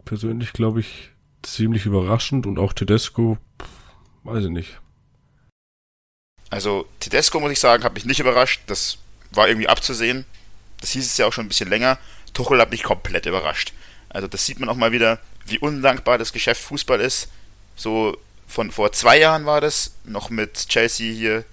[0.05, 1.11] persönlich, glaube ich,
[1.43, 3.69] ziemlich überraschend und auch Tedesco, pff,
[4.23, 4.79] weiß ich nicht.
[6.51, 8.61] Also Tedesco, muss ich sagen, hat mich nicht überrascht.
[8.67, 8.99] Das
[9.31, 10.25] war irgendwie abzusehen.
[10.81, 11.97] Das hieß es ja auch schon ein bisschen länger.
[12.33, 13.73] Tuchel hat mich komplett überrascht.
[14.09, 17.29] Also das sieht man auch mal wieder, wie undankbar das Geschäft Fußball ist.
[17.75, 21.45] So von vor zwei Jahren war das, noch mit Chelsea hier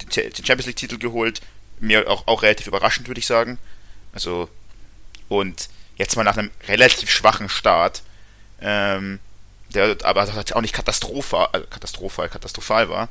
[0.00, 1.42] den Cha- den Champions League-Titel geholt.
[1.78, 3.58] Mir auch, auch relativ überraschend, würde ich sagen.
[4.14, 4.48] Also,
[5.28, 8.02] und jetzt mal nach einem relativ schwachen Start,
[8.62, 9.18] ähm,
[9.68, 13.08] der aber auch nicht katastrophal, äh, katastrophal, katastrophal war,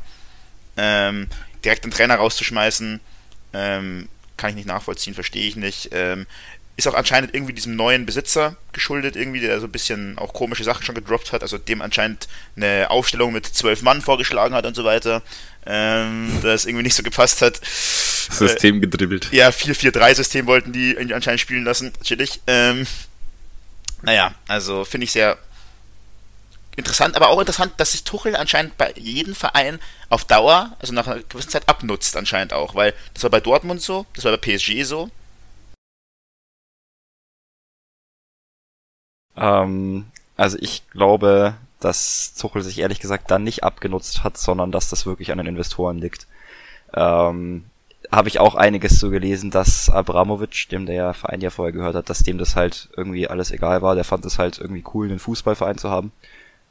[0.78, 1.28] ähm,
[1.64, 3.00] direkt den Trainer rauszuschmeißen,
[3.54, 5.90] ähm, kann ich nicht nachvollziehen, verstehe ich nicht.
[5.92, 6.28] Ähm,
[6.78, 10.66] ist auch anscheinend irgendwie diesem neuen Besitzer geschuldet, irgendwie, der so ein bisschen auch komische
[10.66, 14.76] Sachen schon gedroppt hat, also dem anscheinend eine Aufstellung mit zwölf Mann vorgeschlagen hat und
[14.76, 15.22] so weiter,
[15.66, 17.62] ähm, das irgendwie nicht so gepasst hat.
[17.64, 19.30] System gedribbelt.
[19.32, 22.42] Ja, 4-4-3-System wollten die anscheinend spielen lassen, chillig.
[22.48, 22.86] Ähm,
[24.02, 25.38] naja, also finde ich sehr
[26.76, 31.08] interessant, aber auch interessant, dass sich Tuchel anscheinend bei jedem Verein auf Dauer, also nach
[31.08, 34.58] einer gewissen Zeit abnutzt anscheinend auch, weil das war bei Dortmund so, das war bei
[34.58, 35.10] PSG so.
[39.36, 40.06] Ähm,
[40.38, 45.06] also ich glaube, dass Tuchel sich ehrlich gesagt dann nicht abgenutzt hat, sondern dass das
[45.06, 46.28] wirklich an den Investoren liegt.
[46.94, 47.66] Ähm,
[48.12, 52.10] habe ich auch einiges so gelesen, dass Abramovic, dem der Verein ja vorher gehört hat,
[52.10, 53.96] dass dem das halt irgendwie alles egal war.
[53.96, 56.12] Der fand es halt irgendwie cool, einen Fußballverein zu haben.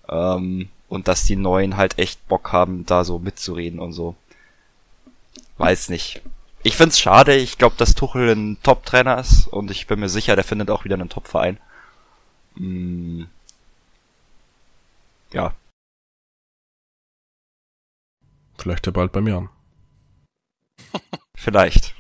[0.09, 4.15] Ähm, und dass die Neuen halt echt Bock haben, da so mitzureden und so.
[5.59, 6.23] Weiß nicht.
[6.63, 7.35] Ich find's schade.
[7.37, 10.85] Ich glaube, dass Tuchel ein Top-Trainer ist und ich bin mir sicher, der findet auch
[10.85, 11.59] wieder einen Top-Verein.
[12.57, 13.25] Mm.
[15.33, 15.53] Ja,
[18.59, 19.49] Vielleicht ja bald bei mir an.
[21.35, 21.94] vielleicht.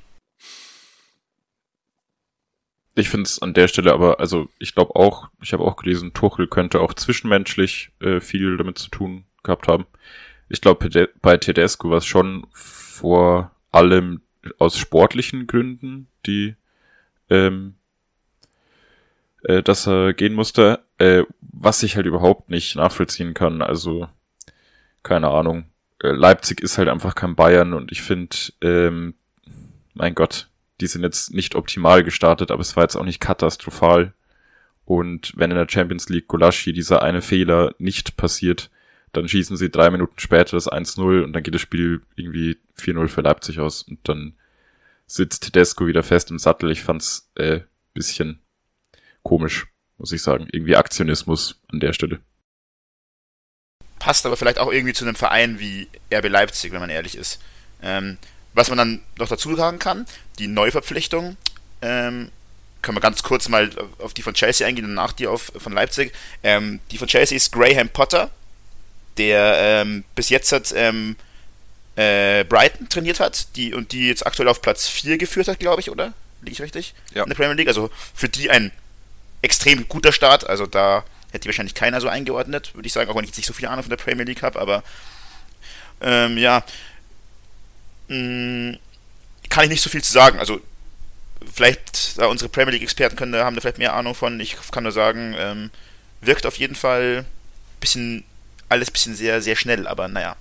[2.95, 6.13] Ich finde es an der Stelle aber, also ich glaube auch, ich habe auch gelesen,
[6.13, 9.87] Tuchel könnte auch zwischenmenschlich äh, viel damit zu tun gehabt haben.
[10.49, 14.21] Ich glaube, bei Tedesco war es schon vor allem
[14.59, 16.55] aus sportlichen Gründen, die
[17.31, 17.75] ähm,
[19.45, 23.63] äh, dass er gehen musste, äh, was ich halt überhaupt nicht nachvollziehen kann.
[23.63, 24.09] Also
[25.03, 25.67] keine Ahnung.
[26.03, 29.15] Äh, Leipzig ist halt einfach kein Bayern und ich finde, ähm,
[29.95, 30.49] mein Gott,
[30.81, 34.13] die sind jetzt nicht optimal gestartet, aber es war jetzt auch nicht katastrophal.
[34.85, 38.71] Und wenn in der Champions League Golaschi dieser eine Fehler nicht passiert,
[39.13, 43.09] dann schießen sie drei Minuten später das 1-0 und dann geht das Spiel irgendwie 4-0
[43.09, 44.35] für Leipzig aus und dann
[45.07, 46.71] sitzt Tedesco wieder fest im Sattel.
[46.71, 47.61] Ich fand's äh,
[47.93, 48.41] bisschen
[49.23, 49.67] komisch,
[49.99, 50.49] muss ich sagen.
[50.53, 52.21] Irgendwie Aktionismus an der Stelle.
[53.99, 57.41] Passt aber vielleicht auch irgendwie zu einem Verein wie RB Leipzig, wenn man ehrlich ist.
[57.83, 58.19] Ähm,
[58.55, 60.07] was man dann noch dazu sagen kann,
[60.39, 61.37] die Neuverpflichtung,
[61.83, 62.31] ähm,
[62.83, 65.73] können wir ganz kurz mal auf die von Chelsea eingehen und nach die auf von
[65.73, 66.13] Leipzig.
[66.43, 68.31] Ähm, die von Chelsea ist Graham Potter,
[69.17, 71.17] der ähm, bis jetzt hat ähm,
[71.97, 75.81] äh, Brighton trainiert hat, die und die jetzt aktuell auf Platz 4 geführt hat, glaube
[75.81, 76.13] ich, oder?
[76.43, 76.95] Liege ich richtig?
[77.15, 77.23] Ja.
[77.23, 77.69] In der Premier League.
[77.69, 78.71] Also für die ein
[79.43, 80.47] extrem guter Start.
[80.49, 83.39] Also da hätte die wahrscheinlich keiner so eingeordnet, würde ich sagen, auch wenn ich jetzt
[83.39, 84.83] nicht so viel Ahnung von der Premier League habe, aber
[86.01, 86.65] ähm, ja,
[88.09, 88.79] mh,
[89.49, 90.39] kann ich nicht so viel zu sagen.
[90.39, 90.61] Also
[91.53, 94.41] vielleicht, da unsere Premier League-Experten können, haben da vielleicht mehr Ahnung von.
[94.41, 95.71] Ich kann nur sagen, ähm,
[96.21, 97.25] wirkt auf jeden Fall
[97.81, 98.25] bisschen,
[98.69, 100.37] alles bisschen sehr, sehr schnell, aber naja.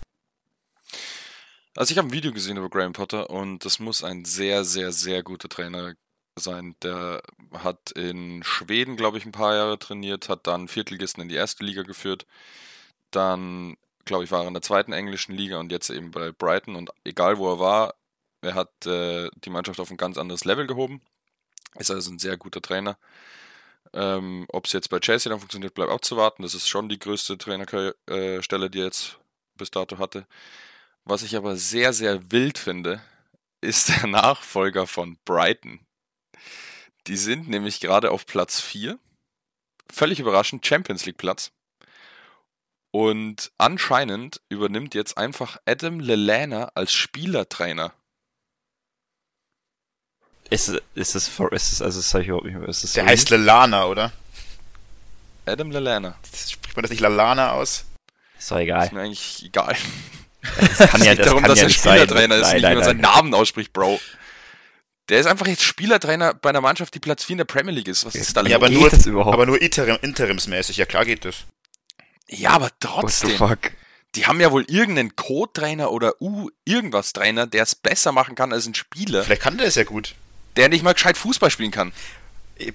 [1.76, 4.92] Also ich habe ein Video gesehen über Graham Potter und das muss ein sehr, sehr,
[4.92, 5.94] sehr guter Trainer
[6.36, 6.76] sein.
[6.84, 7.22] Der
[7.54, 11.64] hat in Schweden, glaube ich, ein paar Jahre trainiert, hat dann Viertligisten in die erste
[11.64, 12.26] Liga geführt.
[13.12, 16.76] Dann, glaube ich, war er in der zweiten englischen Liga und jetzt eben bei Brighton.
[16.76, 17.96] Und egal wo er war,
[18.42, 21.02] er hat äh, die Mannschaft auf ein ganz anderes Level gehoben.
[21.76, 22.98] Ist also ein sehr guter Trainer.
[23.94, 26.44] Ähm, Ob es jetzt bei Chelsea dann funktioniert, bleibt abzuwarten.
[26.44, 29.18] Das ist schon die größte Trainerstelle, die er jetzt
[29.56, 30.28] bis dato hatte.
[31.06, 33.02] Was ich aber sehr, sehr wild finde,
[33.62, 35.80] ist der Nachfolger von Brighton.
[37.08, 38.98] Die sind nämlich gerade auf Platz 4.
[39.92, 41.52] Völlig überraschend, Champions League Platz.
[42.96, 47.92] Und anscheinend übernimmt jetzt einfach Adam Lelana als Spielertrainer.
[50.52, 53.04] Ist, ist es for, ist es, also das ich überhaupt nicht mehr, ist es Der
[53.06, 54.12] so heißt Lelana, oder?
[55.48, 56.16] Adam Lelana.
[56.32, 57.86] Spricht man das nicht Lalana aus?
[58.38, 58.86] Ist doch egal.
[58.86, 59.76] Ist mir eigentlich egal.
[60.78, 61.98] Das kann ja, geht das darum, kann dass ja er nicht sein.
[61.98, 63.02] Spielertrainer ist, Nein, nicht wie man seinen.
[63.02, 64.00] Namen ausspricht, Bro.
[65.10, 67.88] Der ist einfach jetzt Spielertrainer bei einer Mannschaft, die Platz 4 in der Premier League
[67.88, 68.06] ist.
[68.06, 68.80] Was ist da Ja, aber los?
[68.80, 69.34] nur, Geht das überhaupt?
[69.34, 70.78] aber nur interim, interimsmäßig.
[70.78, 71.46] Ja, klar geht das.
[72.30, 73.38] Ja, aber What the trotzdem.
[73.38, 73.60] fuck?
[74.16, 78.76] Die haben ja wohl irgendeinen Co-Trainer oder U-Irgendwas-Trainer, der es besser machen kann als ein
[78.76, 80.14] Spieler, Vielleicht kann der es ja gut.
[80.56, 81.92] der nicht mal gescheit Fußball spielen kann.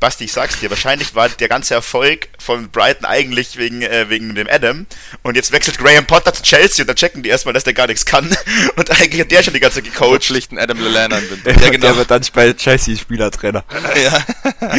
[0.00, 4.34] Basti, ich sag's dir, wahrscheinlich war der ganze Erfolg von Brighton eigentlich wegen, äh, wegen
[4.34, 4.86] dem Adam.
[5.22, 7.86] Und jetzt wechselt Graham Potter zu Chelsea und dann checken die erstmal, dass der gar
[7.86, 8.28] nichts kann.
[8.76, 10.24] Und eigentlich hat der schon die ganze Zeit gecoacht.
[10.24, 11.86] Schlichten Adam Lallana Ja, genau.
[11.86, 13.64] Der wird dann bei Chelsea Spielertrainer.
[14.02, 14.26] ja.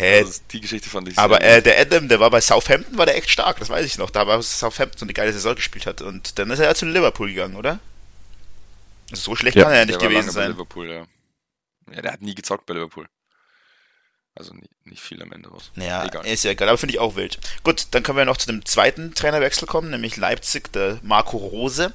[0.00, 0.18] Hä?
[0.20, 3.06] Also die Geschichte fand ich Aber sehr äh, der Adam, der war bei Southampton, war
[3.06, 4.10] der echt stark, das weiß ich noch.
[4.10, 6.00] Da war Southampton so eine geile Saison gespielt hat.
[6.02, 7.80] Und dann ist er ja zu Liverpool gegangen, oder?
[9.10, 9.64] Also so schlecht Ja.
[9.64, 10.50] kann er ja der nicht war gewesen sein.
[10.52, 11.06] Liverpool, ja.
[11.94, 13.08] Ja, der hat nie gezockt bei Liverpool.
[14.36, 15.70] Also nie, nicht viel am Ende was.
[15.74, 16.24] Naja, Egal.
[16.24, 17.38] ist ja egal, aber finde ich auch wild.
[17.64, 21.92] Gut, dann können wir noch zu dem zweiten Trainerwechsel kommen, nämlich Leipzig, der Marco Rose.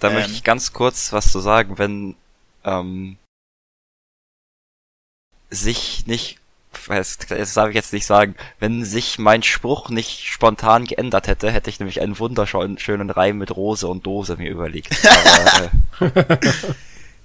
[0.00, 0.14] Da Ähm.
[0.14, 2.16] möchte ich ganz kurz was zu sagen, wenn
[2.64, 3.16] ähm,
[5.50, 6.38] sich nicht,
[6.88, 11.50] das, das darf ich jetzt nicht sagen, wenn sich mein Spruch nicht spontan geändert hätte,
[11.50, 14.96] hätte ich nämlich einen wunderschönen schönen Reim mit Rose und Dose mir überlegt.
[15.06, 16.52] Aber, äh,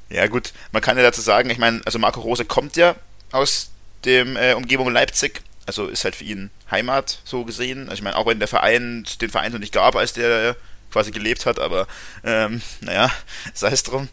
[0.10, 2.96] Ja gut, man kann ja dazu sagen, ich meine, also Marco Rose kommt ja
[3.32, 3.72] aus
[4.06, 7.84] dem äh, Umgebung Leipzig, also ist halt für ihn Heimat so gesehen.
[7.90, 10.56] Also ich meine, auch wenn der Verein den Verein noch nicht gab, als der
[10.92, 11.88] quasi gelebt hat, aber
[12.24, 13.12] ähm, naja,
[13.54, 14.10] sei es drum.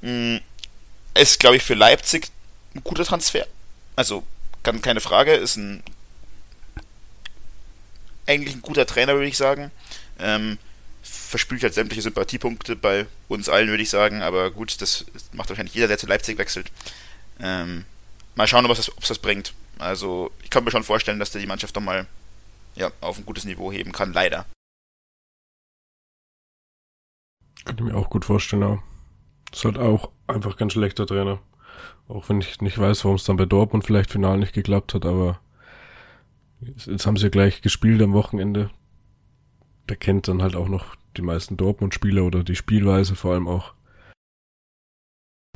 [0.00, 0.38] Mm,
[1.14, 2.28] Ist, glaube ich, für Leipzig
[2.74, 3.46] ein guter Transfer.
[3.94, 4.24] Also,
[4.66, 5.82] kann, keine Frage, ist ein
[8.26, 9.70] eigentlich ein guter Trainer, würde ich sagen.
[10.18, 10.58] Ähm,
[11.02, 14.22] verspült halt sämtliche Sympathiepunkte bei uns allen, würde ich sagen.
[14.22, 16.72] Aber gut, das macht wahrscheinlich jeder, der zu Leipzig wechselt.
[17.38, 17.84] Ähm,
[18.34, 19.54] mal schauen, ob es das, das bringt.
[19.78, 22.06] Also, ich kann mir schon vorstellen, dass der die Mannschaft nochmal
[22.74, 24.46] ja, auf ein gutes Niveau heben kann, leider.
[27.64, 28.82] Könnte mir auch gut vorstellen, ja.
[29.52, 31.38] Ist halt auch einfach kein schlechter Trainer.
[32.08, 35.04] Auch wenn ich nicht weiß, warum es dann bei Dortmund vielleicht final nicht geklappt hat,
[35.04, 35.40] aber
[36.60, 38.70] jetzt, jetzt haben sie ja gleich gespielt am Wochenende.
[39.88, 43.72] Der kennt dann halt auch noch die meisten Dortmund-Spieler oder die Spielweise vor allem auch.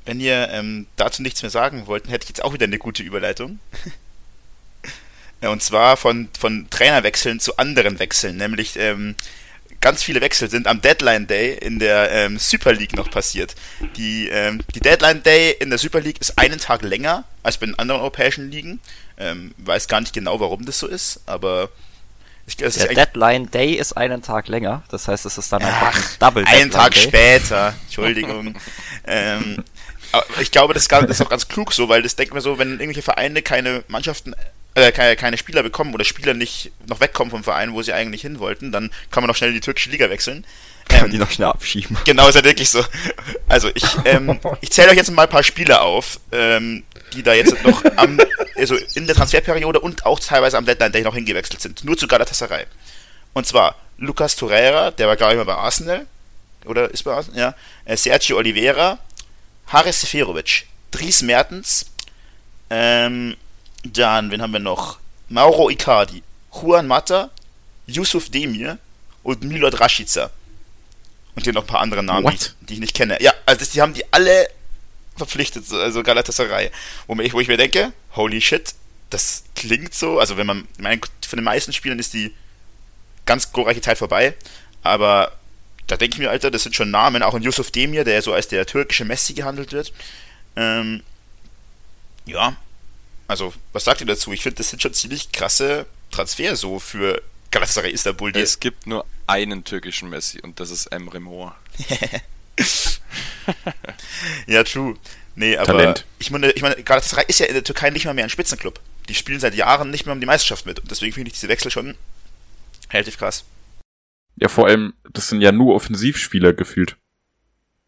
[0.05, 3.03] Wenn ihr ähm, dazu nichts mehr sagen wollt, hätte ich jetzt auch wieder eine gute
[3.03, 3.59] Überleitung.
[5.43, 9.15] Ja, Und zwar von, von Trainerwechseln zu anderen Wechseln, nämlich ähm,
[9.81, 13.55] ganz viele Wechsel sind am Deadline Day in der ähm, Super League noch passiert.
[13.97, 17.67] Die, ähm, die Deadline Day in der Super League ist einen Tag länger als bei
[17.67, 18.81] den anderen europäischen Ligen.
[19.19, 21.69] Ähm, weiß gar nicht genau, warum das so ist, aber
[22.47, 26.03] ich, der Deadline Day ist einen Tag länger, das heißt, es ist dann einfach ein
[26.19, 27.03] Double einen Deadline Tag Day.
[27.03, 27.75] später.
[27.87, 28.55] Entschuldigung.
[29.07, 29.63] ähm,
[30.41, 32.43] ich glaube, das ist gar- das ist auch ganz klug so, weil das denkt man
[32.43, 34.35] so, wenn irgendwelche Vereine keine Mannschaften,
[34.75, 38.23] äh, keine, keine Spieler bekommen oder Spieler nicht noch wegkommen vom Verein, wo sie eigentlich
[38.23, 40.45] hin wollten, dann kann man noch schnell in die türkische Liga wechseln.
[40.89, 41.97] Kann Ähm, die noch schnell abschieben.
[42.05, 42.85] Genau, ist ja wirklich so.
[43.49, 47.35] Also ich, ähm, ich zähle euch jetzt mal ein paar Spieler auf, ähm, die da
[47.35, 48.19] jetzt noch am,
[48.57, 51.85] also in der Transferperiode und auch teilweise am Deadline Day noch hingewechselt sind.
[51.85, 52.67] Nur zu Galatasaray.
[53.33, 56.07] Und zwar Lucas Torreira, der war glaube ich mal bei Arsenal.
[56.65, 57.39] Oder ist bei Arsenal?
[57.39, 57.55] Ja.
[57.85, 58.99] Äh, Sergio Oliveira,
[59.69, 61.87] Haris Seferovic, Dries Mertens,
[62.71, 63.37] ähm,
[63.85, 64.99] dann, wen haben wir noch?
[65.29, 67.31] Mauro Icardi, Juan Mata,
[67.87, 68.79] Yusuf Demir
[69.23, 70.31] und Milot Rashica.
[71.37, 73.21] Und hier noch ein paar andere Namen, die ich, die ich nicht kenne.
[73.23, 74.49] Ja, also die haben die alle
[75.17, 76.71] verpflichtet, so- also Galatasaray.
[77.07, 78.75] Wo, mir, wo ich mir denke, holy shit,
[79.11, 82.35] das klingt so, also wenn man, ich meine, von den meisten Spielern ist die
[83.27, 84.35] ganz glorreiche Zeit vorbei,
[84.83, 85.33] aber
[85.87, 88.33] da denke ich mir, Alter, das sind schon Namen, auch ein Yusuf Demir, der so
[88.33, 89.93] als der türkische Messi gehandelt wird.
[90.57, 91.03] Ähm,
[92.27, 92.57] ja,
[93.31, 94.33] also, was sagt ihr dazu?
[94.33, 98.33] Ich finde, das sind schon ziemlich krasse Transfer so für Galatasaray Istanbul.
[98.33, 101.57] Die Es gibt nur einen türkischen Messi und das ist Emre Mor.
[104.49, 104.97] ja, true.
[105.37, 106.05] Nee, aber Talent.
[106.19, 108.81] ich meine, ich meine, Galatasaray ist ja in der Türkei nicht mal mehr ein Spitzenclub.
[109.09, 110.81] Die spielen seit Jahren nicht mehr um die Meisterschaft mit.
[110.81, 111.95] Und deswegen finde ich diese Wechsel schon
[112.93, 113.45] relativ krass.
[114.35, 116.97] Ja, vor allem, das sind ja nur Offensivspieler gefühlt.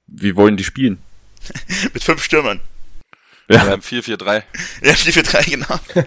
[0.07, 1.03] Wie wollen die spielen?
[1.93, 2.61] Mit fünf Stürmern.
[3.55, 3.65] Ja.
[3.65, 4.43] Beim 4-4-3.
[4.83, 5.79] Ja, 4 für 3, genau.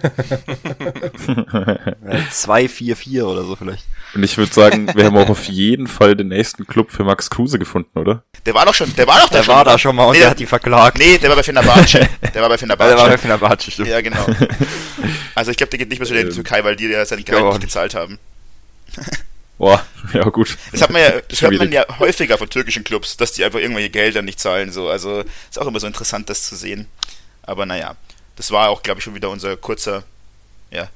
[2.31, 3.85] 2-4-4 oder so vielleicht.
[4.13, 7.29] Und ich würde sagen, wir haben auch auf jeden Fall den nächsten Club für Max
[7.29, 8.23] Kruse gefunden, oder?
[8.45, 9.53] Der war doch schon, der war doch da Der schon.
[9.55, 9.71] war oder?
[9.71, 10.97] da schon mal und Nee, der der- hat die verklagt.
[10.97, 12.07] Nee, der war bei Fenerbahce.
[12.33, 13.17] Der war bei Weil der war bei Fenerbahce.
[13.17, 13.89] Fenerbahce, stimmt.
[13.89, 14.25] Ja, genau.
[15.35, 17.05] Also ich glaube, der geht nicht mehr so in die Ähm, Türkei, weil die ja
[17.05, 18.19] sein glaub Gehalt auch nicht gezahlt haben.
[19.57, 20.57] Boah, ja gut.
[20.71, 23.59] Das hat man ja, das hört man ja häufiger von türkischen Clubs, dass die einfach
[23.59, 24.71] irgendwelche Gelder nicht zahlen.
[24.71, 26.87] So, also ist auch immer so interessant, das zu sehen.
[27.45, 27.95] Aber naja,
[28.35, 30.03] das war auch, glaube ich, schon wieder unser kurzer,
[30.71, 30.89] ja,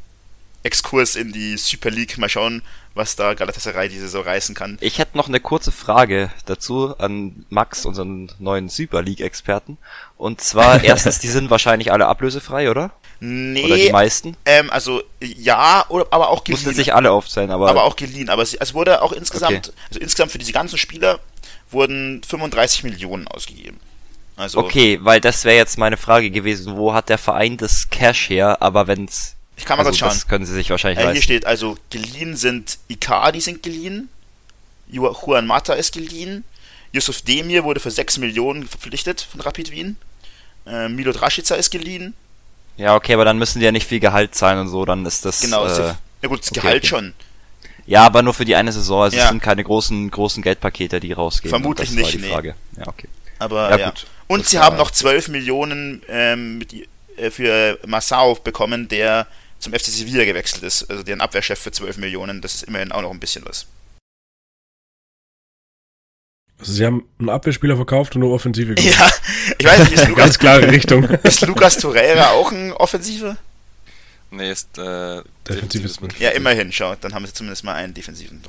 [0.64, 2.18] Exkurs in die Super League.
[2.18, 2.62] Mal schauen,
[2.94, 4.78] was da Galatasaray diese so reißen kann.
[4.82, 9.78] Ich hätte noch eine kurze Frage dazu an Max, unseren neuen Super League-Experten.
[10.18, 12.86] Und zwar, erstens, die sind wahrscheinlich alle ablösefrei, oder?
[12.86, 14.36] Oder die Nee, meisten?
[14.46, 16.76] ähm, also ja, oder, aber auch Mussten geliehen.
[16.76, 18.30] sich alle aufzählen, aber, aber auch geliehen.
[18.30, 19.78] Aber es, es wurde auch insgesamt, Okay.
[19.90, 21.20] also insgesamt für diese ganzen Spieler
[21.72, 23.80] wurden 35 Millionen ausgegeben.
[24.40, 28.30] Also okay, weil das wäre jetzt meine Frage gewesen, wo hat der Verein das Cash
[28.30, 30.10] her, aber wenn's ich kann mal also schauen.
[30.10, 31.24] das können sie sich wahrscheinlich Äh, hier leisten.
[31.24, 34.08] steht also, geliehen sind Icardi sind geliehen,
[34.92, 36.46] Ju- Juan Mata ist geliehen,
[36.94, 39.98] Yusuf Demir wurde für 6 Millionen verpflichtet von Rapid Wien,
[40.66, 42.14] äh, Milo Draschica ist geliehen,
[42.78, 45.26] Ja, okay, aber dann müssen die ja nicht viel Gehalt zahlen und so, dann ist
[45.26, 46.88] das genau, äh, Sif- na gut, das okay, Gehalt okay.
[46.88, 47.14] schon,
[47.86, 49.02] Ja, aber nur für die eine Saison.
[49.04, 49.24] Also Ja.
[49.24, 51.50] es sind keine großen, großen Geldpakete, die rausgehen.
[51.50, 52.30] Vermutlich nicht, die nee.
[52.30, 52.56] Frage.
[52.78, 53.08] Ja, okay.
[53.40, 53.90] Aber Ja, ja.
[53.90, 54.06] gut.
[54.28, 56.74] Und Das sie haben noch 12 Millionen ähm, mit,
[57.18, 59.28] äh, für Massau bekommen, der
[59.60, 63.02] zum FC Sevilla gewechselt ist, also deren Abwehrchef für 12 Millionen, das ist immerhin auch
[63.02, 63.66] noch ein bisschen was.
[66.60, 68.98] Also sie haben einen Abwehrspieler verkauft und nur Offensive gemacht.
[69.00, 69.10] Ja,
[69.58, 71.04] ich weiß nicht, ist Ganz Lukas, klare Richtung.
[71.06, 73.38] ist Lukas Torreira auch ein Offensive?
[74.32, 76.22] Nee, ist äh, Defensives Mittelfeld.
[76.22, 78.42] Ja, immerhin, schau, dann haben sie zumindest mal einen Defensiven.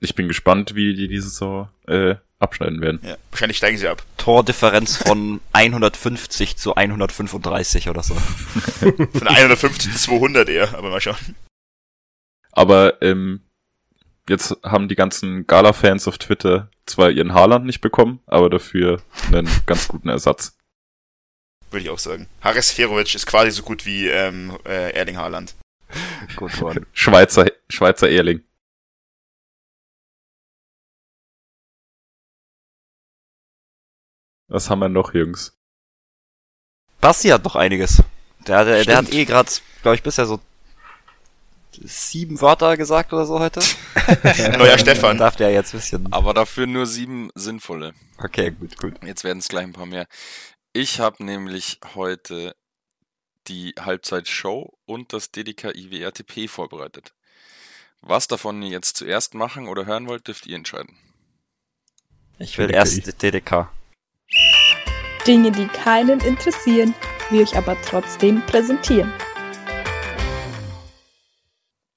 [0.00, 3.00] Ich bin gespannt, wie die diese so äh, abschneiden werden.
[3.02, 4.02] Ja, wahrscheinlich steigen sie ab.
[4.18, 8.14] Tordifferenz von 150 zu 135 oder so.
[8.80, 11.34] Von 150 zu 200 eher, aber mal schauen.
[12.52, 13.40] Aber ähm,
[14.28, 19.48] jetzt haben die ganzen Gala-Fans auf Twitter zwar ihren Haaland nicht bekommen, aber dafür einen
[19.66, 20.56] ganz guten Ersatz.
[21.70, 22.28] Würde ich auch sagen.
[22.42, 25.54] Haris Ferovic ist quasi so gut wie ähm, äh, Erling Haaland.
[26.36, 26.52] Gut.
[26.92, 28.42] Schweizer, Schweizer Erling.
[34.48, 35.56] Was haben wir noch, Jungs?
[37.00, 38.02] Basti hat noch einiges.
[38.46, 39.50] Der, der, der hat eh gerade,
[39.82, 40.40] glaube ich, bisher so
[41.72, 43.60] sieben Wörter gesagt oder so heute.
[44.58, 45.18] Neuer Stefan.
[45.18, 46.12] Darf der jetzt ein bisschen.
[46.12, 47.92] Aber dafür nur sieben sinnvolle.
[48.18, 48.94] Okay, gut, gut.
[49.04, 50.06] Jetzt werden es gleich ein paar mehr.
[50.72, 52.54] Ich habe nämlich heute
[53.48, 57.12] die Halbzeitshow und das DDK IWRTP vorbereitet.
[58.00, 60.96] Was davon ihr jetzt zuerst machen oder hören wollt, dürft ihr entscheiden.
[62.38, 62.78] Ich will DDKI.
[62.78, 63.68] erst DDK.
[65.26, 66.94] Dinge, die keinen interessieren,
[67.30, 69.12] wir euch aber trotzdem präsentieren.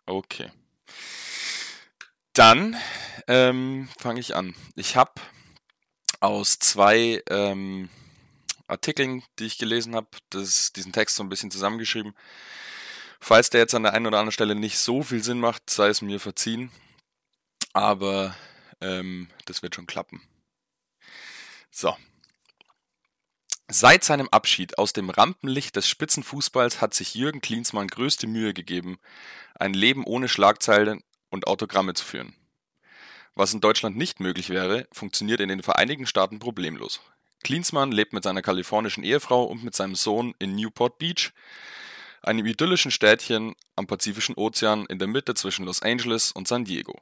[0.06, 0.52] Okay.
[2.34, 2.76] Dann
[3.28, 4.56] ähm, fange ich an.
[4.76, 5.14] Ich habe
[6.20, 7.90] aus zwei ähm,
[8.68, 12.16] Artikeln, die ich gelesen habe, diesen Text so ein bisschen zusammengeschrieben.
[13.20, 15.90] Falls der jetzt an der einen oder anderen Stelle nicht so viel Sinn macht, sei
[15.90, 16.72] es mir verziehen.
[17.74, 18.36] Aber
[18.82, 20.22] ähm, das wird schon klappen.
[21.70, 21.96] So.
[23.72, 28.98] Seit seinem Abschied aus dem Rampenlicht des Spitzenfußballs hat sich Jürgen Klinsmann größte Mühe gegeben,
[29.54, 32.34] ein Leben ohne Schlagzeilen und Autogramme zu führen.
[33.36, 37.00] Was in Deutschland nicht möglich wäre, funktioniert in den Vereinigten Staaten problemlos.
[37.44, 41.32] Klinsmann lebt mit seiner kalifornischen Ehefrau und mit seinem Sohn in Newport Beach,
[42.24, 47.00] einem idyllischen Städtchen am Pazifischen Ozean in der Mitte zwischen Los Angeles und San Diego.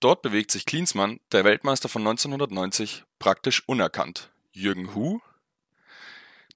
[0.00, 4.30] Dort bewegt sich Klinsmann, der Weltmeister von 1990, praktisch unerkannt.
[4.52, 5.20] Jürgen Hu?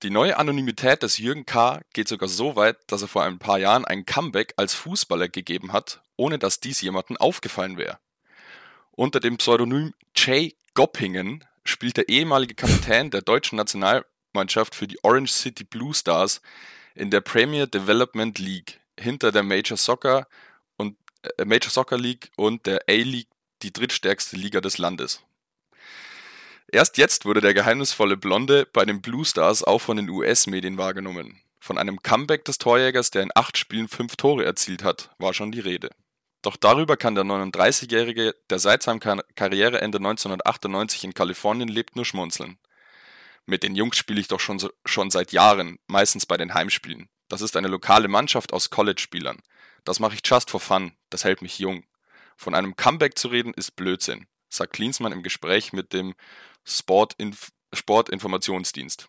[0.04, 1.80] Die neue Anonymität des Jürgen K.
[1.92, 5.72] geht sogar so weit, dass er vor ein paar Jahren ein Comeback als Fußballer gegeben
[5.72, 7.98] hat, ohne dass dies jemandem aufgefallen wäre.
[8.92, 15.32] Unter dem Pseudonym Jay Goppingen spielt der ehemalige Kapitän der deutschen Nationalmannschaft für die Orange
[15.32, 16.42] City Blue Stars
[16.94, 20.28] in der Premier Development League hinter der Major Soccer
[20.76, 23.28] und äh, Major Soccer League und der A-League,
[23.62, 25.24] die drittstärkste Liga des Landes.
[26.70, 31.40] Erst jetzt wurde der geheimnisvolle Blonde bei den Blue Stars auch von den US-Medien wahrgenommen.
[31.58, 35.50] Von einem Comeback des Torjägers, der in acht Spielen fünf Tore erzielt hat, war schon
[35.50, 35.88] die Rede.
[36.42, 42.04] Doch darüber kann der 39-Jährige, der seit seinem Kar Karriereende 1998 in Kalifornien lebt, nur
[42.04, 42.58] schmunzeln.
[43.46, 47.08] Mit den Jungs spiele ich doch schon, schon seit Jahren, meistens bei den Heimspielen.
[47.28, 49.40] Das ist eine lokale Mannschaft aus College-Spielern.
[49.84, 51.84] Das mache ich just for fun, das hält mich jung.
[52.36, 56.14] Von einem Comeback zu reden ist Blödsinn, sagt Klinsmann im Gespräch mit dem
[56.64, 59.08] Sportinf Sportinformationsdienst.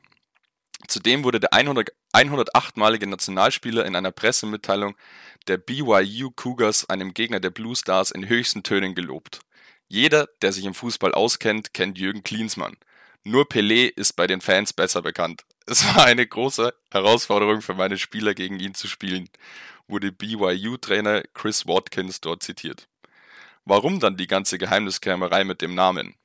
[0.88, 4.96] Zudem wurde der 100, 108-malige Nationalspieler in einer Pressemitteilung
[5.48, 9.40] der BYU Cougars, einem Gegner der Blue Stars, in höchsten Tönen gelobt.
[9.88, 12.78] Jeder, der sich im Fußball auskennt, kennt Jürgen Klinsmann.
[13.24, 15.46] Nur Pelé ist bei den Fans besser bekannt.
[15.66, 19.30] Es war eine große Herausforderung für meine Spieler, gegen ihn zu spielen,
[19.88, 22.89] wurde BYU-Trainer Chris Watkins dort zitiert.
[23.70, 26.16] Warum dann die ganze Geheimniskrämerei mit dem Namen?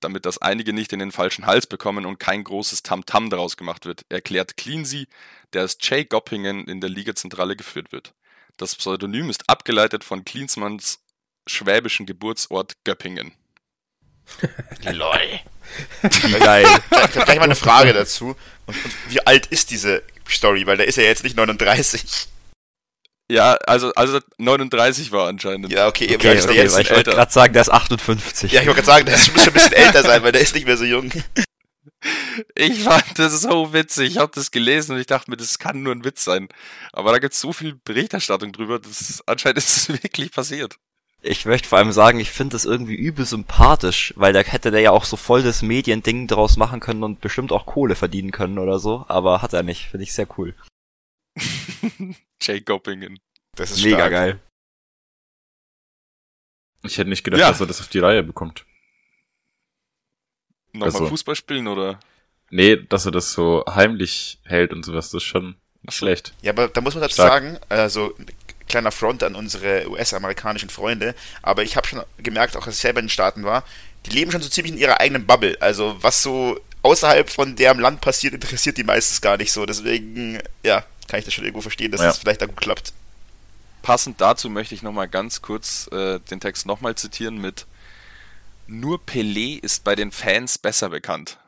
[0.00, 3.56] Damit das einige nicht in den falschen Hals bekommen und kein großes Tamtam -Tam daraus
[3.56, 5.08] gemacht wird, erklärt Cleansey,
[5.54, 8.12] der als Jay Goppingen in der Ligazentrale geführt wird.
[8.58, 11.00] Das Pseudonym ist abgeleitet von Klinsmanns
[11.46, 13.32] schwäbischen Geburtsort Göppingen.
[14.82, 15.40] Lol.
[16.38, 16.66] Geil.
[16.90, 18.36] Ich habe gleich mal eine Frage dazu.
[18.66, 20.66] Und, und, wie alt ist diese Story?
[20.66, 22.28] Weil der ist ja jetzt nicht 39.
[23.30, 25.70] Ja, also, also 39 war anscheinend.
[25.70, 28.50] Ja, okay, okay, okay, okay ich wollte gerade sagen, der ist 58.
[28.50, 30.52] Ja, ich wollte gerade sagen, der ist schon ein bisschen älter sein, weil der ist
[30.54, 31.10] nicht mehr so jung.
[32.54, 34.12] Ich fand das so witzig.
[34.12, 36.48] Ich habe das gelesen und ich dachte mir, das kann nur ein Witz sein.
[36.92, 40.76] Aber da gibt es so viel Berichterstattung drüber, dass anscheinend ist es wirklich passiert.
[41.20, 44.80] Ich möchte vor allem sagen, ich finde das irgendwie übel sympathisch, weil da hätte der
[44.80, 48.58] ja auch so voll das Mediending draus machen können und bestimmt auch Kohle verdienen können
[48.58, 49.90] oder so, aber hat er nicht.
[49.90, 50.54] Finde ich sehr cool.
[52.42, 53.18] Jay Goppingen.
[53.56, 54.10] Das ist mega stark.
[54.10, 54.40] geil.
[56.82, 57.48] Ich hätte nicht gedacht, ja.
[57.48, 58.64] dass er das auf die Reihe bekommt.
[60.72, 62.00] Nochmal also, Fußball spielen oder?
[62.50, 65.56] Nee, dass er das so heimlich hält und sowas, das ist schon
[65.88, 66.32] schlecht.
[66.42, 67.30] Ja, aber da muss man dazu Stark.
[67.30, 68.14] sagen, also
[68.68, 73.00] kleiner Front an unsere US-amerikanischen Freunde, aber ich habe schon gemerkt, auch als ich selber
[73.00, 73.64] in den Staaten war,
[74.06, 75.56] die leben schon so ziemlich in ihrer eigenen Bubble.
[75.60, 79.66] Also was so außerhalb von deren Land passiert, interessiert die meistens gar nicht so.
[79.66, 82.06] Deswegen, ja, kann ich das schon irgendwo verstehen, dass ja.
[82.06, 82.92] das vielleicht da gut klappt.
[83.82, 87.66] Passend dazu möchte ich nochmal ganz kurz äh, den Text nochmal zitieren mit
[88.68, 91.38] Nur Pelé ist bei den Fans besser bekannt.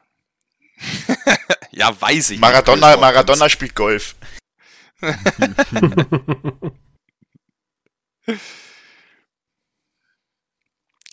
[1.71, 2.41] ja, weiß ich.
[2.41, 4.17] Maradona, Maradona spielt Golf.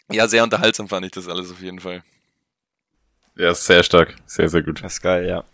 [0.10, 2.04] ja, sehr unterhaltsam fand ich das alles auf jeden Fall.
[3.36, 4.16] Ja, sehr stark.
[4.26, 4.84] Sehr, sehr gut.
[4.84, 5.46] Das ist geil, ja.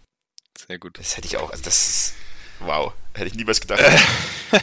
[0.58, 0.98] Sehr gut.
[0.98, 2.16] Das hätte ich auch, also das ist,
[2.60, 3.82] wow, hätte ich niemals gedacht.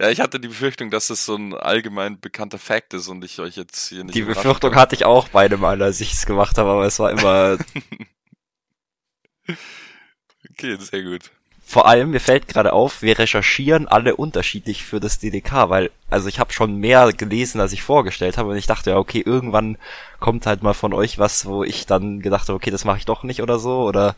[0.00, 3.38] ja, ich hatte die Befürchtung, dass es so ein allgemein bekannter Fact ist und ich
[3.40, 4.14] euch jetzt hier nicht.
[4.14, 7.10] Die Befürchtung hatte ich auch beide Mal, als ich es gemacht habe, aber es war
[7.10, 7.58] immer.
[10.50, 11.30] okay, sehr gut.
[11.70, 16.26] Vor allem, mir fällt gerade auf, wir recherchieren alle unterschiedlich für das DDK, weil, also
[16.26, 19.76] ich habe schon mehr gelesen, als ich vorgestellt habe und ich dachte ja, okay, irgendwann
[20.18, 23.04] kommt halt mal von euch was, wo ich dann gedacht habe, okay, das mache ich
[23.04, 24.16] doch nicht oder so, oder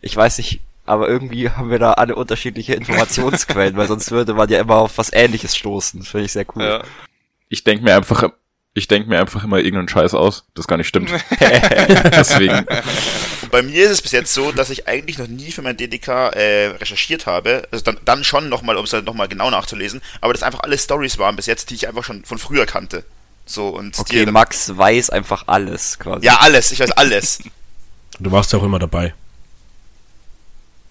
[0.00, 4.48] ich weiß nicht, aber irgendwie haben wir da alle unterschiedliche Informationsquellen, weil sonst würde man
[4.48, 6.00] ja immer auf was ähnliches stoßen.
[6.00, 6.64] Das finde ich sehr cool.
[6.64, 6.82] Ja.
[7.48, 8.28] Ich denke mir einfach,
[8.74, 11.10] ich denke mir einfach immer irgendeinen Scheiß aus, das gar nicht stimmt.
[11.40, 12.66] Deswegen.
[13.52, 16.08] Bei mir ist es bis jetzt so, dass ich eigentlich noch nie für mein DDK
[16.08, 17.68] äh, recherchiert habe.
[17.70, 20.02] Also dann, dann schon nochmal, um es halt nochmal genau nachzulesen.
[20.20, 23.04] Aber das einfach alle Stories waren bis jetzt, die ich einfach schon von früher kannte.
[23.46, 26.26] So und okay, Max weiß einfach alles quasi.
[26.26, 26.72] Ja, alles.
[26.72, 27.38] Ich weiß alles.
[28.18, 29.14] du warst ja auch immer dabei.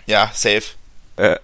[0.10, 0.64] Ja, safe.
[1.18, 1.38] Äh.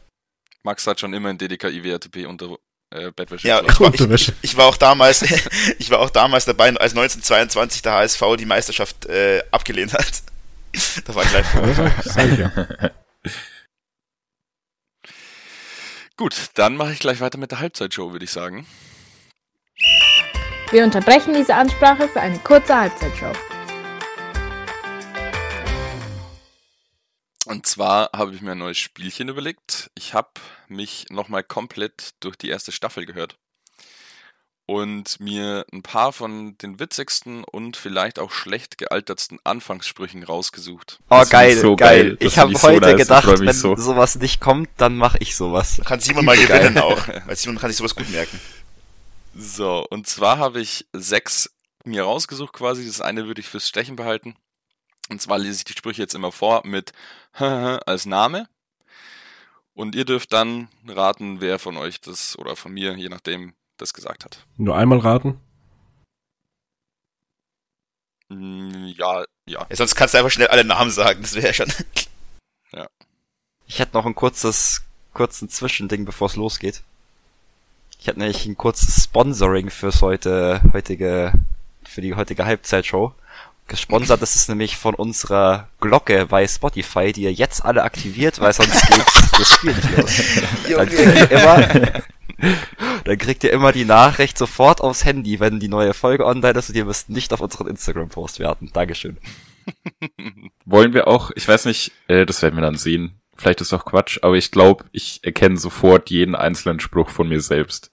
[0.63, 2.57] Max hat schon immer in DDK IWRTP unter
[2.89, 3.47] äh, Bettwäsche.
[3.47, 5.21] Ja, ich war, ich, ich war, auch damals,
[5.79, 10.23] ich war auch damals dabei, als 1922 der HSV die Meisterschaft äh, abgelehnt hat.
[11.05, 12.81] da war ich gleich vor.
[16.17, 18.65] Gut, dann mache ich gleich weiter mit der Halbzeitshow, würde ich sagen.
[20.71, 23.31] Wir unterbrechen diese Ansprache für eine kurze Halbzeitshow.
[27.45, 29.91] Und zwar habe ich mir ein neues Spielchen überlegt.
[29.95, 30.29] Ich habe
[30.67, 33.37] mich nochmal komplett durch die erste Staffel gehört
[34.67, 40.99] und mir ein paar von den witzigsten und vielleicht auch schlecht gealtertsten Anfangssprüchen rausgesucht.
[41.09, 42.15] Oh, geil, so geil.
[42.15, 42.17] geil.
[42.19, 43.75] Ich habe heute so gedacht, wenn so.
[43.75, 45.81] sowas nicht kommt, dann mache ich sowas.
[45.85, 48.39] Kann Simon mal gewinnen auch, weil Simon kann sich sowas gut merken.
[49.35, 51.51] So, und zwar habe ich sechs
[51.83, 52.85] mir rausgesucht quasi.
[52.85, 54.35] Das eine würde ich fürs Stechen behalten.
[55.09, 56.91] Und zwar lese ich die Sprüche jetzt immer vor mit
[57.33, 58.47] als Name.
[59.73, 63.93] Und ihr dürft dann raten, wer von euch das oder von mir, je nachdem, das
[63.93, 64.45] gesagt hat.
[64.57, 65.39] Nur einmal raten?
[68.29, 69.65] Mm, ja, ja.
[69.69, 71.71] ja sonst kannst du einfach schnell alle Namen sagen, das wäre schon.
[72.71, 72.87] Ja.
[73.67, 74.83] Ich hätte noch ein kurzes,
[75.13, 76.83] kurzen Zwischending, bevor es losgeht.
[77.99, 81.33] Ich hätte nämlich ein kurzes Sponsoring fürs heute, heutige,
[81.83, 83.13] für die heutige Halbzeitshow.
[83.67, 88.53] Gesponsert ist es nämlich von unserer Glocke bei Spotify, die ihr jetzt alle aktiviert, weil
[88.53, 89.05] sonst geht
[89.39, 90.21] das Spiel nicht los.
[90.75, 92.01] Dann kriegt ihr immer,
[93.05, 96.69] dann kriegt ihr immer die Nachricht sofort aufs Handy, wenn die neue Folge online ist
[96.69, 98.69] und ihr müsst nicht auf unseren Instagram-Post werten.
[98.71, 99.17] Dankeschön.
[100.65, 103.19] Wollen wir auch, ich weiß nicht, äh, das werden wir dann sehen.
[103.35, 107.41] Vielleicht ist auch Quatsch, aber ich glaube, ich erkenne sofort jeden einzelnen Spruch von mir
[107.41, 107.91] selbst.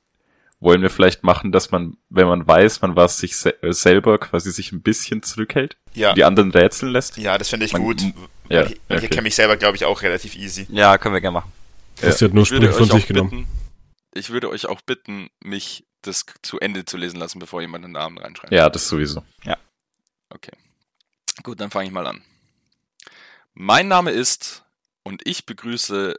[0.62, 4.18] Wollen wir vielleicht machen, dass man, wenn man weiß, man was sich se äh, selber
[4.18, 7.16] quasi sich ein bisschen zurückhält, Ja, die anderen rätseln lässt?
[7.16, 8.00] ja das finde ich Man- gut.
[8.48, 9.08] ja, ich ich okay.
[9.08, 10.66] kenne mich selber, glaube ich, auch relativ easy.
[10.70, 11.52] Ja, können wir gerne machen.
[12.00, 13.30] Basti hat nur Ich würde Sprüche von euch auch sich genommen.
[13.30, 13.46] bitten,
[14.14, 17.92] ich würde euch auch bitten, mich das zu Ende zu lesen lassen, bevor jemand einen
[17.94, 18.52] Namen reinschreibt.
[18.52, 19.22] Ja, das sowieso.
[20.30, 20.52] Okay.
[21.42, 22.22] Gut, dann fange ich mal an.
[23.54, 24.62] Mein Name ist
[25.02, 26.18] und ich begrüße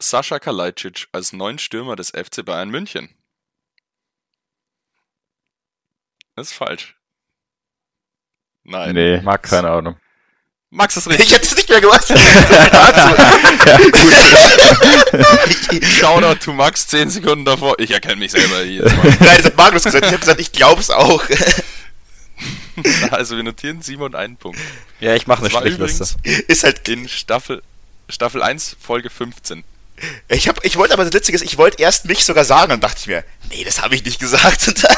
[0.00, 3.10] Sascha Kalajdzic als neuen Stürmer des FC Bayern München.
[6.34, 6.96] Das ist falsch.
[8.64, 8.94] Nein.
[8.94, 9.50] nee, Max.
[9.50, 9.96] keine Ahnung.
[10.70, 11.32] Max ist Ich richtig.
[11.34, 12.06] hätte es nicht mehr gemacht.
[15.98, 17.74] Shoutout to Max, 10 Sekunden davor.
[17.78, 19.16] Ich erkenne mich selber Mal.
[19.20, 20.04] Nein, das hat Magnus gesagt.
[20.06, 21.22] Ich habe gesagt, ich glaub's auch.
[23.10, 24.58] Also wir notieren Simon einen Punkt.
[25.00, 26.06] Ja, ich mache eine Strichliste.
[26.48, 26.88] Ist halt.
[26.88, 27.62] in Staffel,
[28.08, 29.64] Staffel 1, Folge 15.
[30.28, 32.82] Ich hab, ich wollte aber das Witzige ist, ich wollte erst mich sogar sagen und
[32.82, 34.66] dachte ich mir, nee, das habe ich nicht gesagt.
[34.68, 34.96] Und dann,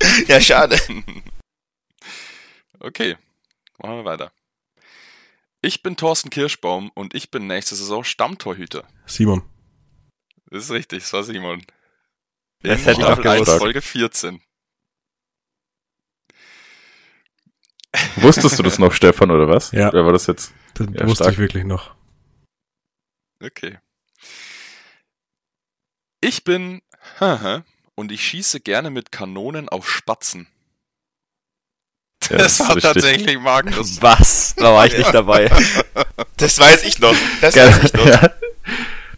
[0.28, 0.78] ja, schade.
[2.80, 3.16] Okay,
[3.78, 4.32] machen wir weiter.
[5.62, 8.86] Ich bin Thorsten Kirschbaum und ich bin nächste Saison Stammtorhüter.
[9.06, 9.42] Simon.
[10.50, 11.62] Das ist richtig, das war Simon.
[12.60, 13.58] Das In hätte ich auch Staffel 1, gewusst.
[13.58, 14.40] Folge 14.
[18.16, 19.72] Wusstest du das noch, Stefan, oder was?
[19.72, 19.88] Ja.
[19.88, 20.52] Oder war das jetzt?
[20.74, 21.32] Das Ja, wusste stark.
[21.32, 21.94] ich wirklich noch.
[23.42, 23.78] Okay.
[26.20, 26.82] Ich bin
[27.20, 27.64] haha,
[27.96, 30.46] und ich schieße gerne mit Kanonen auf Spatzen.
[32.30, 32.92] Ja, das das war richtig.
[32.92, 34.00] tatsächlich Magnus.
[34.00, 34.54] Was?
[34.56, 35.50] Da war ich nicht dabei.
[36.36, 37.14] Das weiß ich noch.
[37.40, 37.68] Das Geil.
[37.68, 38.06] weiß ich noch.
[38.06, 38.30] Ja.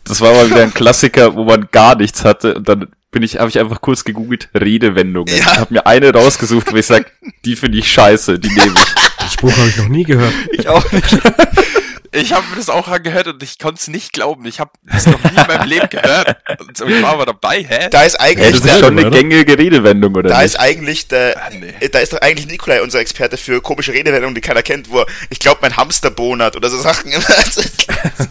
[0.04, 3.38] Das war mal wieder ein Klassiker, wo man gar nichts hatte und dann bin ich,
[3.38, 5.34] habe ich einfach kurz gegoogelt, Redewendungen.
[5.34, 5.40] Ja.
[5.40, 7.10] Ich habe mir eine rausgesucht, wo ich sag,
[7.44, 8.94] die finde ich scheiße, die nehme ich.
[8.94, 10.32] Den Spruch habe ich noch nie gehört.
[10.52, 11.18] Ich auch nicht.
[12.12, 14.44] Ich habe mir das auch angehört und ich konnte es nicht glauben.
[14.46, 16.36] Ich habe das noch nie in meinem Leben gehört.
[16.60, 17.88] Und ich war aber dabei, hä?
[17.90, 19.16] Da ist Hey, eigentlich, das der- ist schon eine oder?
[19.18, 20.46] gängige Redewendung, oder da nicht?
[20.46, 21.74] ist eigentlich der, Ah, nee.
[21.80, 25.00] äh, da ist doch eigentlich Nikolai unser Experte für komische Redewendungen, die keiner kennt, wo
[25.00, 27.12] er, ich glaube, mein Hamster bonert oder so Sachen.
[27.12, 27.28] Was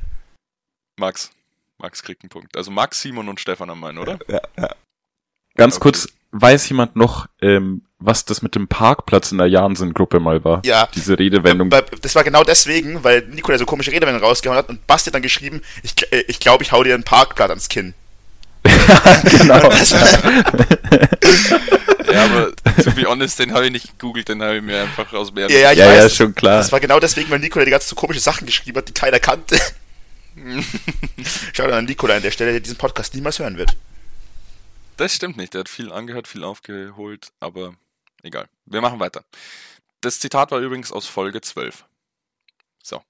[0.98, 1.30] Max.
[1.78, 2.56] Max kriegt einen Punkt.
[2.56, 4.18] Also Max, Simon und Stefan haben einen, oder?
[5.56, 5.82] Ganz Okay.
[5.82, 10.62] kurz, weiß jemand noch, ähm, was das mit dem Parkplatz in der Jansen-Gruppe mal war?
[10.64, 10.88] Ja.
[10.94, 11.70] Diese Redewendung.
[11.70, 15.22] Das war genau deswegen, weil Nikolai so komische Redewendungen rausgehauen hat und Basti hat dann
[15.22, 17.94] geschrieben, ich, äh, ich glaube, ich hau dir einen Parkplatz ans Kinn.
[18.64, 19.70] genau.
[22.12, 25.12] Ja, aber to be honest, den habe ich nicht gegoogelt, den habe ich mir einfach
[25.12, 25.96] aus dem Ja, ja, ich ja, weiß.
[25.96, 26.58] ja, das- schon klar.
[26.58, 29.18] Das war genau deswegen, weil Nikolai die ganzen so komische Sachen geschrieben hat, die keiner
[29.18, 29.58] kannte.
[31.52, 33.76] Schaut an Nikolai an der Stelle, der diesen Podcast niemals hören wird.
[34.96, 35.54] Das stimmt nicht.
[35.54, 37.74] Der hat viel angehört, viel aufgeholt, aber
[38.22, 38.48] egal.
[38.66, 39.24] Wir machen weiter.
[40.00, 41.84] Das Zitat war übrigens aus Folge 12.
[42.82, 43.02] So.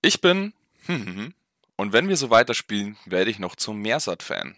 [0.00, 0.52] Ich bin
[0.86, 1.34] hm, hm, hm,
[1.76, 4.56] und wenn wir so weiterspielen, werde ich noch zum Meersat-Fan.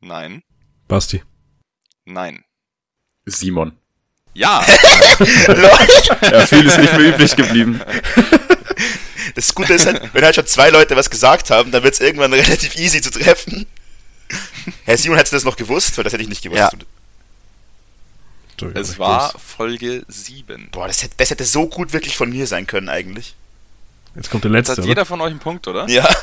[0.00, 0.42] Nein,
[0.88, 1.22] Basti.
[2.04, 2.44] nein.
[3.24, 3.76] Simon.
[4.34, 4.60] Ja,
[6.22, 7.80] Ja, viel ist nicht mehr übrig geblieben.
[9.34, 12.00] Das Gute ist halt, wenn halt schon zwei Leute was gesagt haben, dann wird es
[12.00, 13.66] irgendwann relativ easy zu treffen.
[14.84, 15.96] Herr Simon, hättest du das noch gewusst?
[15.96, 16.60] Weil das hätte ich nicht gewusst.
[16.60, 16.78] Ja.
[18.74, 20.68] Es war Folge 7.
[20.72, 23.34] Boah, das hätte, das hätte so gut wirklich von mir sein können eigentlich.
[24.14, 24.82] Jetzt kommt der Jetzt letzte.
[24.82, 25.88] hat jeder von euch einen Punkt, oder?
[25.88, 26.04] Ja.
[26.04, 26.16] oder?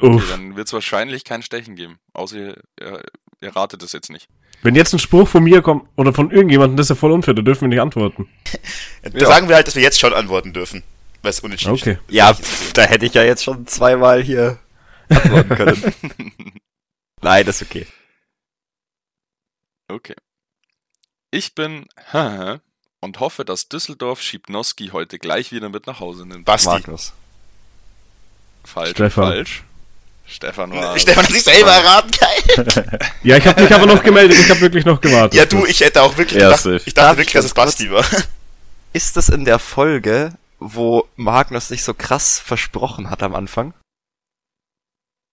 [0.00, 0.30] Okay, Uff.
[0.30, 1.98] dann wird es wahrscheinlich kein Stechen geben.
[2.12, 3.02] Außer ihr, ihr,
[3.40, 4.28] ihr ratet es jetzt nicht.
[4.62, 7.34] Wenn jetzt ein Spruch von mir kommt oder von irgendjemandem, das ist ja voll unfair,
[7.34, 8.28] da dürfen wir nicht antworten.
[9.02, 9.26] Da Ja.
[9.26, 10.82] sagen wir halt, dass wir jetzt schon antworten dürfen.
[11.22, 11.98] Weil es unentschieden Okay.
[11.98, 12.14] steht.
[12.14, 14.58] Ja, pff, da hätte ich ja jetzt schon zweimal hier
[15.08, 15.94] antworten können.
[17.22, 17.86] Nein, das ist okay.
[19.88, 20.14] Okay.
[21.34, 21.86] Ich bin
[23.00, 26.44] und hoffe, dass Düsseldorf Schipnowski heute gleich wieder mit nach Hause nimmt.
[26.44, 26.68] Basti.
[26.68, 27.12] Magnus.
[28.64, 28.90] Falsch.
[28.92, 29.24] Stefan.
[29.24, 29.62] Falsch.
[30.26, 30.96] Stefan war.
[30.98, 33.10] Stefan hat sich selber erraten, geil.
[33.24, 35.34] Ja, ich habe mich aber noch gemeldet, ich habe wirklich noch gewartet.
[35.38, 37.90] Ja, du, ich hätte auch wirklich Ja, gedacht, ich dachte wirklich, ich dass es Basti
[37.90, 38.04] war.
[38.94, 43.74] Ist das in der Folge, wo Magnus sich so krass versprochen hat am Anfang?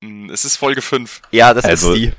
[0.04, 1.22] Hm, Es ist Folge 5.
[1.32, 2.14] Ja, das Also- ist die.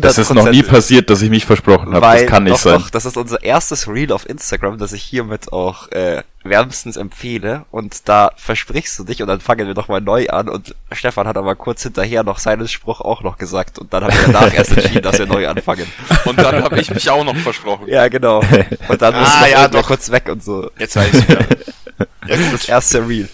[0.00, 2.00] Das ist noch nie passiert, dass ich mich versprochen habe.
[2.00, 2.80] Das kann nicht doch, sein.
[2.80, 7.66] Doch, das ist unser erstes Reel auf Instagram, das ich hiermit auch äh, wärmstens empfehle.
[7.70, 10.48] Und da versprichst du dich und dann fangen wir nochmal neu an.
[10.48, 13.78] Und Stefan hat aber kurz hinterher noch seinen Spruch auch noch gesagt.
[13.78, 15.86] Und dann haben wir danach erst entschieden, dass wir neu anfangen.
[16.24, 17.86] Und dann habe ich mich auch noch versprochen.
[17.88, 18.42] Ja, genau.
[18.88, 19.86] Und dann Ah, musste noch ja, doch.
[19.86, 20.70] kurz weg und so.
[20.78, 21.40] Jetzt weiß ich wieder.
[21.40, 23.28] Ja, Das ist das erste Reel.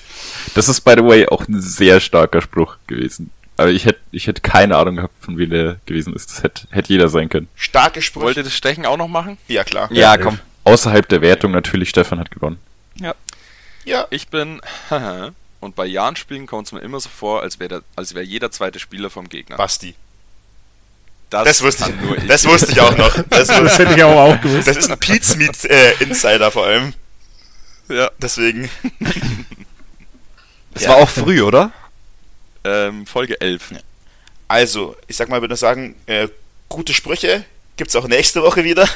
[0.55, 3.31] Das ist, by the way, auch ein sehr starker Spruch gewesen.
[3.61, 6.31] Aber ich hätte ich hätte keine Ahnung gehabt, von wem der gewesen ist.
[6.31, 7.49] Das hätte, hätte jeder sein können.
[7.55, 8.25] Starke Sprüche.
[8.25, 9.37] Wollt ihr das Stechen auch noch machen?
[9.49, 9.89] Ja, klar.
[9.93, 10.39] Ja, Ja, komm.
[10.65, 12.59] Außerhalb der Wertung natürlich, Stefan hat gewonnen.
[13.85, 14.07] Ja.
[14.11, 14.61] Ich bin
[15.61, 18.79] und bei Jahn-Spielen kommt es mir immer so vor, als wäre als wär jeder zweite
[18.79, 19.57] Spieler vom Gegner.
[19.57, 19.95] Basti.
[21.29, 22.27] Das wusste kann nur ich.
[22.27, 23.15] Das wusste ich auch noch.
[23.29, 24.69] Das, Das wusste, hätte ich aber auch gewusst.
[24.69, 26.95] das ist ein Pete's Meat äh, Insider vor allem.
[27.89, 28.11] Ja.
[28.23, 28.71] Deswegen.
[30.73, 30.91] Das Ja.
[30.91, 31.73] war auch früh, oder?
[32.65, 33.75] Ähm, Folge 11.
[34.49, 36.29] Also, ich sag mal, würde sagen, äh,
[36.69, 37.45] gute Sprüche
[37.77, 38.89] gibt's auch nächste Woche wieder.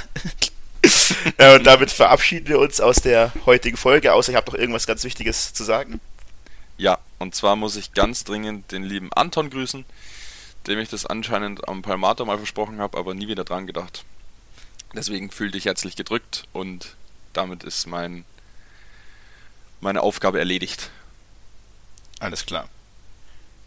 [1.39, 4.87] äh, und damit verabschieden wir uns aus der heutigen Folge, außer ich habe noch irgendwas
[4.87, 6.01] ganz Wichtiges zu sagen.
[6.77, 9.85] Ja, und zwar muss ich ganz dringend den lieben Anton grüßen,
[10.67, 14.05] dem ich das anscheinend am Palmater mal versprochen habe, aber nie wieder dran gedacht.
[14.95, 16.97] Deswegen fühl dich herzlich gedrückt und
[17.33, 18.25] damit ist mein
[19.81, 20.91] meine Aufgabe erledigt.
[22.19, 22.69] Alles klar.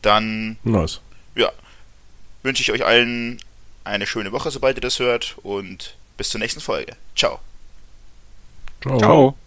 [0.02, 1.02] Dann Nice.
[2.44, 3.40] wünsche ich euch allen
[3.84, 6.96] eine schöne Woche, sobald ihr das hört, und bis zur nächsten Folge.
[7.16, 7.40] Ciao.
[8.82, 8.98] Ciao.
[9.00, 9.38] Ciao.